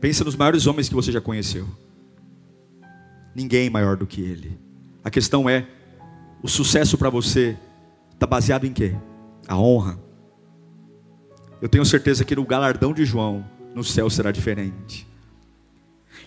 Pensa 0.00 0.22
nos 0.22 0.36
maiores 0.36 0.66
homens 0.66 0.88
que 0.88 0.94
você 0.94 1.10
já 1.10 1.20
conheceu. 1.20 1.66
Ninguém 3.34 3.70
maior 3.70 3.96
do 3.96 4.06
que 4.06 4.20
ele. 4.20 4.58
A 5.02 5.10
questão 5.10 5.48
é: 5.48 5.66
o 6.42 6.48
sucesso 6.48 6.96
para 6.96 7.10
você 7.10 7.56
está 8.12 8.26
baseado 8.26 8.66
em 8.66 8.72
quê? 8.72 8.94
A 9.48 9.58
honra. 9.58 9.98
Eu 11.60 11.68
tenho 11.68 11.84
certeza 11.84 12.24
que 12.24 12.36
no 12.36 12.44
galardão 12.44 12.92
de 12.92 13.04
João, 13.04 13.44
no 13.74 13.84
céu 13.84 14.08
será 14.10 14.30
diferente. 14.32 15.06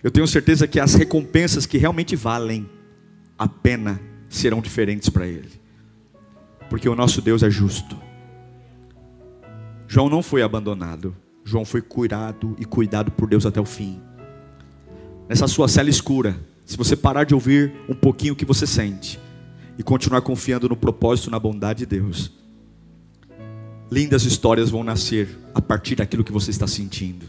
Eu 0.03 0.09
tenho 0.09 0.27
certeza 0.27 0.67
que 0.67 0.79
as 0.79 0.93
recompensas 0.93 1.65
que 1.65 1.77
realmente 1.77 2.15
valem 2.15 2.69
a 3.37 3.47
pena 3.47 3.99
serão 4.29 4.61
diferentes 4.61 5.09
para 5.09 5.27
ele, 5.27 5.51
porque 6.69 6.87
o 6.87 6.95
nosso 6.95 7.21
Deus 7.21 7.43
é 7.43 7.49
justo. 7.49 7.97
João 9.87 10.09
não 10.09 10.23
foi 10.23 10.41
abandonado, 10.41 11.15
João 11.43 11.65
foi 11.65 11.81
curado 11.81 12.55
e 12.57 12.65
cuidado 12.65 13.11
por 13.11 13.27
Deus 13.27 13.45
até 13.45 13.59
o 13.59 13.65
fim. 13.65 14.01
Nessa 15.27 15.47
sua 15.47 15.67
cela 15.67 15.89
escura, 15.89 16.35
se 16.65 16.77
você 16.77 16.95
parar 16.95 17.25
de 17.25 17.33
ouvir 17.33 17.73
um 17.89 17.93
pouquinho 17.93 18.33
o 18.33 18.35
que 18.35 18.45
você 18.45 18.65
sente 18.65 19.19
e 19.77 19.83
continuar 19.83 20.21
confiando 20.21 20.69
no 20.69 20.75
propósito, 20.75 21.29
na 21.29 21.39
bondade 21.39 21.79
de 21.79 21.85
Deus, 21.85 22.31
lindas 23.91 24.23
histórias 24.23 24.69
vão 24.69 24.83
nascer 24.83 25.37
a 25.53 25.61
partir 25.61 25.95
daquilo 25.95 26.23
que 26.23 26.31
você 26.31 26.49
está 26.49 26.65
sentindo. 26.65 27.25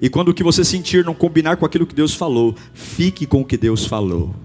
E 0.00 0.10
quando 0.10 0.28
o 0.28 0.34
que 0.34 0.42
você 0.42 0.62
sentir 0.62 1.02
não 1.04 1.14
combinar 1.14 1.56
com 1.56 1.64
aquilo 1.64 1.86
que 1.86 1.94
Deus 1.94 2.14
falou, 2.14 2.54
fique 2.74 3.26
com 3.26 3.40
o 3.40 3.44
que 3.44 3.56
Deus 3.56 3.86
falou. 3.86 4.36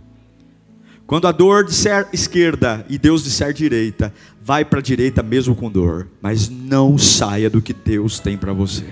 Quando 1.05 1.27
a 1.27 1.31
dor 1.33 1.65
disser 1.65 2.07
esquerda 2.13 2.85
e 2.89 2.97
Deus 2.97 3.21
disser 3.21 3.51
direita, 3.51 4.13
vai 4.41 4.63
para 4.63 4.79
a 4.79 4.81
direita 4.81 5.21
mesmo 5.21 5.53
com 5.53 5.69
dor, 5.69 6.07
mas 6.21 6.47
não 6.47 6.97
saia 6.97 7.49
do 7.49 7.61
que 7.61 7.73
Deus 7.73 8.17
tem 8.17 8.37
para 8.37 8.53
você. 8.53 8.85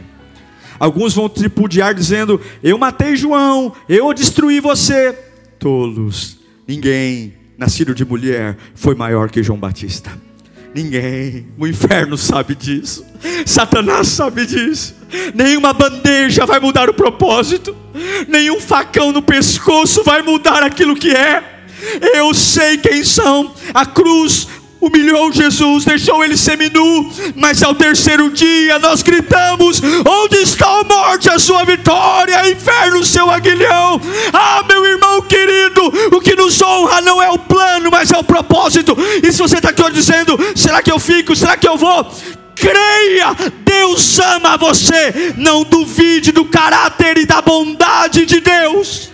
Alguns 0.78 1.14
vão 1.14 1.30
tripudiar 1.30 1.94
dizendo: 1.94 2.42
Eu 2.62 2.78
matei 2.78 3.16
João, 3.16 3.74
eu 3.88 4.14
destruí 4.14 4.60
você. 4.60 5.18
Tolos, 5.58 6.40
ninguém 6.68 7.34
nascido 7.58 7.96
de 7.96 8.04
mulher 8.04 8.58
foi 8.76 8.96
maior 8.96 9.30
que 9.30 9.42
João 9.42 9.60
Batista. 9.60 10.29
Ninguém, 10.74 11.48
o 11.58 11.66
inferno 11.66 12.18
sabe 12.18 12.54
disso, 12.54 13.06
Satanás 13.46 14.08
sabe 14.08 14.46
disso. 14.46 14.96
Nenhuma 15.34 15.74
bandeja 15.74 16.46
vai 16.46 16.60
mudar 16.60 16.90
o 16.90 16.94
propósito, 16.94 17.76
nenhum 18.28 18.62
facão 18.62 19.12
no 19.12 19.22
pescoço 19.22 20.04
vai 20.04 20.22
mudar 20.22 20.62
aquilo 20.62 20.96
que 20.96 21.10
é. 21.10 21.44
Eu 22.14 22.34
sei 22.34 22.78
quem 22.78 23.04
são, 23.04 23.54
a 23.74 23.86
cruz 23.86 24.48
humilhou 24.82 25.32
Jesus, 25.32 25.84
deixou 25.84 26.24
ele 26.24 26.38
seminu, 26.38 27.12
mas 27.36 27.62
ao 27.62 27.76
terceiro 27.76 28.30
dia 28.30 28.80
nós 28.80 29.02
gritamos: 29.02 29.82
Onde 30.08 30.38
está 30.38 30.80
a 30.80 30.84
morte, 30.84 31.30
a 31.30 31.38
sua 31.38 31.66
vitória, 31.66 32.50
inferno, 32.50 33.04
seu 33.04 33.30
aguilhão? 33.30 34.00
Ah, 34.32 34.64
meu 34.68 34.86
irmão 34.86 35.22
querido, 35.22 35.82
o 36.16 36.22
que 36.22 36.36
nos 36.36 36.62
honra 36.62 37.02
não 37.02 37.22
é 37.22 37.30
o 37.30 37.38
plano, 37.38 37.90
mas 37.92 38.12
é 38.12 38.18
o 38.18 38.24
propósito. 38.24 38.98
E 39.22 39.32
se 39.32 39.40
você 39.40 39.58
está 39.58 39.70
aqui 39.70 39.92
dizendo: 39.92 40.38
Será 40.56 40.82
que 40.82 40.92
eu 40.92 41.00
fico? 41.00 41.36
Será 41.36 41.58
que 41.58 41.68
eu 41.68 41.78
vou? 41.78 42.10
Creia, 42.56 43.36
Deus 43.64 44.20
ama 44.20 44.58
você. 44.58 45.34
Não 45.38 45.64
duvide 45.64 46.32
do 46.32 46.46
caráter 46.46 47.18
e 47.18 47.26
da 47.26 47.42
bondade 47.42 48.26
de 48.26 48.40
Deus. 48.42 49.10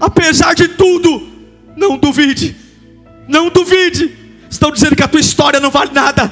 Apesar 0.00 0.54
de 0.54 0.66
tudo, 0.66 1.28
não 1.76 1.96
duvide 1.96 2.59
não 3.30 3.48
duvide. 3.48 4.19
Estão 4.50 4.72
dizendo 4.72 4.96
que 4.96 5.02
a 5.02 5.08
tua 5.08 5.20
história 5.20 5.60
não 5.60 5.70
vale 5.70 5.92
nada. 5.94 6.30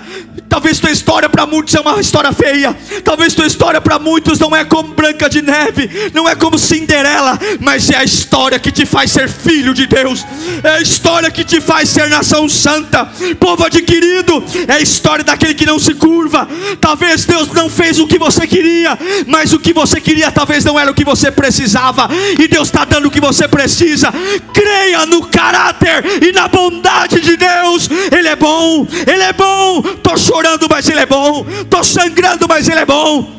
Talvez 0.49 0.81
tua 0.81 0.91
história 0.91 1.29
para 1.29 1.47
muitos 1.47 1.75
é 1.75 1.81
uma 1.81 2.01
história 2.01 2.33
feia. 2.33 2.77
Talvez 3.05 3.33
tua 3.33 3.47
história 3.47 3.81
para 3.81 3.99
muitos 3.99 4.41
não 4.41 4.57
é 4.57 4.65
como 4.65 4.95
Branca 4.95 5.29
de 5.29 5.41
Neve, 5.41 6.11
não 6.13 6.29
é 6.29 6.35
como 6.35 6.59
Cinderela, 6.59 7.39
mas 7.61 7.91
é 7.91 7.97
a 7.97 8.05
história 8.05 8.59
que 8.59 8.73
te 8.73 8.85
faz 8.85 9.13
ser 9.13 9.29
filho 9.29 9.73
de 9.73 9.87
Deus. 9.87 10.25
É 10.65 10.71
a 10.71 10.81
história 10.81 11.31
que 11.31 11.45
te 11.45 11.61
faz 11.61 11.91
ser 11.91 12.09
nação 12.09 12.49
santa, 12.49 13.07
povo 13.39 13.65
adquirido. 13.65 14.43
É 14.67 14.75
a 14.75 14.81
história 14.81 15.23
daquele 15.23 15.55
que 15.55 15.67
não 15.67 15.79
se 15.79 15.95
curva. 15.95 16.49
Talvez 16.81 17.25
Deus 17.25 17.53
não 17.53 17.71
fez 17.71 18.01
o 18.01 18.07
que 18.07 18.19
você 18.19 18.47
queria, 18.47 18.99
mas 19.27 19.53
o 19.53 19.61
que 19.61 19.73
você 19.73 20.01
queria 20.01 20.33
talvez 20.33 20.65
não 20.65 20.79
era 20.79 20.91
o 20.91 20.95
que 20.95 21.05
você 21.05 21.31
precisava. 21.31 22.09
E 22.39 22.49
Deus 22.49 22.69
está 22.69 22.85
dando 22.85 23.07
o 23.07 23.11
que 23.11 23.21
você 23.21 23.47
precisa. 23.47 24.13
Creia 24.53 25.07
no 25.07 25.27
caráter 25.27 26.05
e 26.23 26.33
na 26.33 26.49
bondade 26.49 27.21
de 27.21 27.37
Deus. 27.37 27.89
Ele 28.11 28.29
é 28.29 28.37
bom, 28.37 28.87
Ele 29.07 29.23
é 29.23 29.33
bom. 29.33 29.81
Estou 29.81 30.17
chorando, 30.17 30.67
mas 30.71 30.89
Ele 30.89 31.01
é 31.01 31.07
bom. 31.07 31.47
Estou 31.49 31.85
sangrando, 31.85 32.47
mas 32.49 32.69
Ele 32.69 32.81
é 32.81 32.87
bom. 32.87 33.39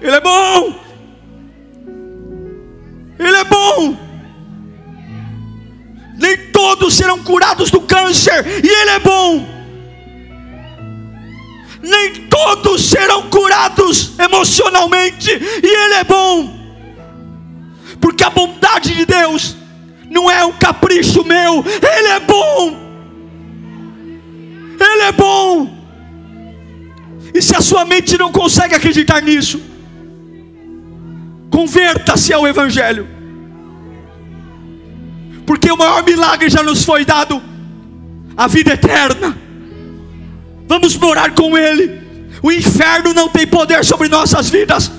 Ele 0.00 0.16
é 0.16 0.20
bom. 0.20 0.80
Ele 3.18 3.36
é 3.36 3.44
bom. 3.44 3.96
Nem 6.16 6.36
todos 6.50 6.94
serão 6.94 7.22
curados 7.22 7.70
do 7.70 7.80
câncer, 7.80 8.44
e 8.64 8.68
Ele 8.68 8.90
é 8.90 8.98
bom. 8.98 9.46
Nem 11.80 12.26
todos 12.28 12.88
serão 12.88 13.28
curados 13.30 14.18
emocionalmente, 14.18 15.30
e 15.30 15.66
Ele 15.66 15.94
é 15.94 16.04
bom 16.04 16.57
porque 18.00 18.24
a 18.24 18.30
bondade 18.30 18.94
de 18.94 19.04
Deus 19.04 19.56
não 20.10 20.30
é 20.30 20.44
um 20.44 20.52
capricho 20.52 21.24
meu, 21.24 21.64
Ele 21.64 22.08
é 22.08 22.20
bom. 22.20 22.88
Ele 24.80 25.02
é 25.02 25.12
bom. 25.12 25.78
E 27.34 27.42
se 27.42 27.54
a 27.54 27.60
sua 27.60 27.84
mente 27.84 28.16
não 28.16 28.32
consegue 28.32 28.74
acreditar 28.74 29.20
nisso, 29.20 29.60
converta-se 31.50 32.32
ao 32.32 32.46
Evangelho, 32.46 33.06
porque 35.46 35.70
o 35.70 35.76
maior 35.76 36.02
milagre 36.04 36.48
já 36.48 36.62
nos 36.62 36.84
foi 36.84 37.04
dado 37.04 37.42
a 38.36 38.46
vida 38.46 38.72
eterna. 38.72 39.36
Vamos 40.66 40.96
morar 40.96 41.34
com 41.34 41.56
Ele. 41.56 42.06
O 42.42 42.52
inferno 42.52 43.12
não 43.12 43.28
tem 43.28 43.46
poder 43.46 43.84
sobre 43.84 44.08
nossas 44.08 44.48
vidas 44.48 44.97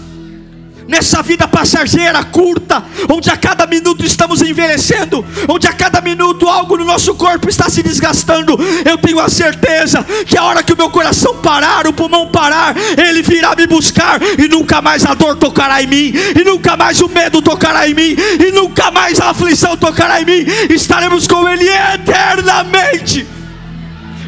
nessa 0.90 1.22
vida 1.22 1.48
passageira, 1.48 2.24
curta, 2.24 2.84
onde 3.08 3.30
a 3.30 3.38
cada 3.38 3.68
minuto 3.68 4.04
estamos 4.04 4.42
envelhecendo, 4.42 5.24
onde 5.48 5.68
a 5.68 5.72
cada 5.72 6.02
minuto 6.02 6.48
algo 6.48 6.76
no 6.76 6.84
nosso 6.84 7.14
corpo 7.14 7.48
está 7.48 7.70
se 7.70 7.84
desgastando, 7.84 8.58
eu 8.84 8.98
tenho 8.98 9.20
a 9.20 9.30
certeza 9.30 10.04
que 10.26 10.36
a 10.36 10.44
hora 10.44 10.64
que 10.64 10.74
o 10.74 10.78
meu 10.78 10.90
coração 10.90 11.38
parar, 11.38 11.86
o 11.86 11.94
pulmão 11.94 12.28
parar, 12.30 12.76
ele 12.98 13.22
virá 13.22 13.56
me 13.56 13.68
buscar 13.68 14.20
e 14.38 14.48
nunca 14.48 14.82
mais 14.82 15.06
a 15.06 15.14
dor 15.14 15.36
tocará 15.36 15.82
em 15.84 15.88
mim, 15.88 16.12
e 16.36 16.44
nunca 16.44 16.76
mais 16.76 17.00
o 17.02 17.08
medo 17.08 17.40
tocará 17.40 17.88
em 17.88 17.94
mim, 17.94 18.16
e 18.40 18.52
nunca 18.52 18.90
mais 18.90 19.22
a 19.22 19.30
aflição 19.30 19.78
tocará 19.78 20.20
em 20.22 20.26
mim, 20.26 20.46
estaremos 20.72 21.28
com 21.28 21.48
Ele 21.48 21.70
eternamente. 21.70 23.39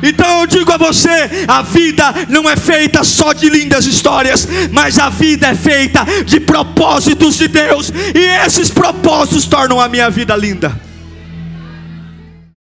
Então 0.04 0.42
eu 0.42 0.48
digo 0.48 0.72
a 0.72 0.78
você: 0.78 1.46
a 1.48 1.62
vida 1.62 2.14
não 2.30 2.50
é 2.50 2.56
feita 2.56 3.04
só 3.04 3.34
de 3.34 3.50
lindas 3.50 3.86
histórias, 3.86 4.48
mas 4.72 4.98
a 5.00 5.10
vida 5.10 5.48
é 5.48 5.56
feita 5.56 6.06
de 6.26 6.40
propósitos 6.40 7.38
de 7.38 7.48
Deus, 7.48 7.92
e 8.14 8.46
esses 8.46 8.70
propósitos 8.70 9.46
tornam 9.46 9.80
a 9.80 9.88
minha 9.88 10.10
vida 10.10 10.36
linda. 10.36 10.91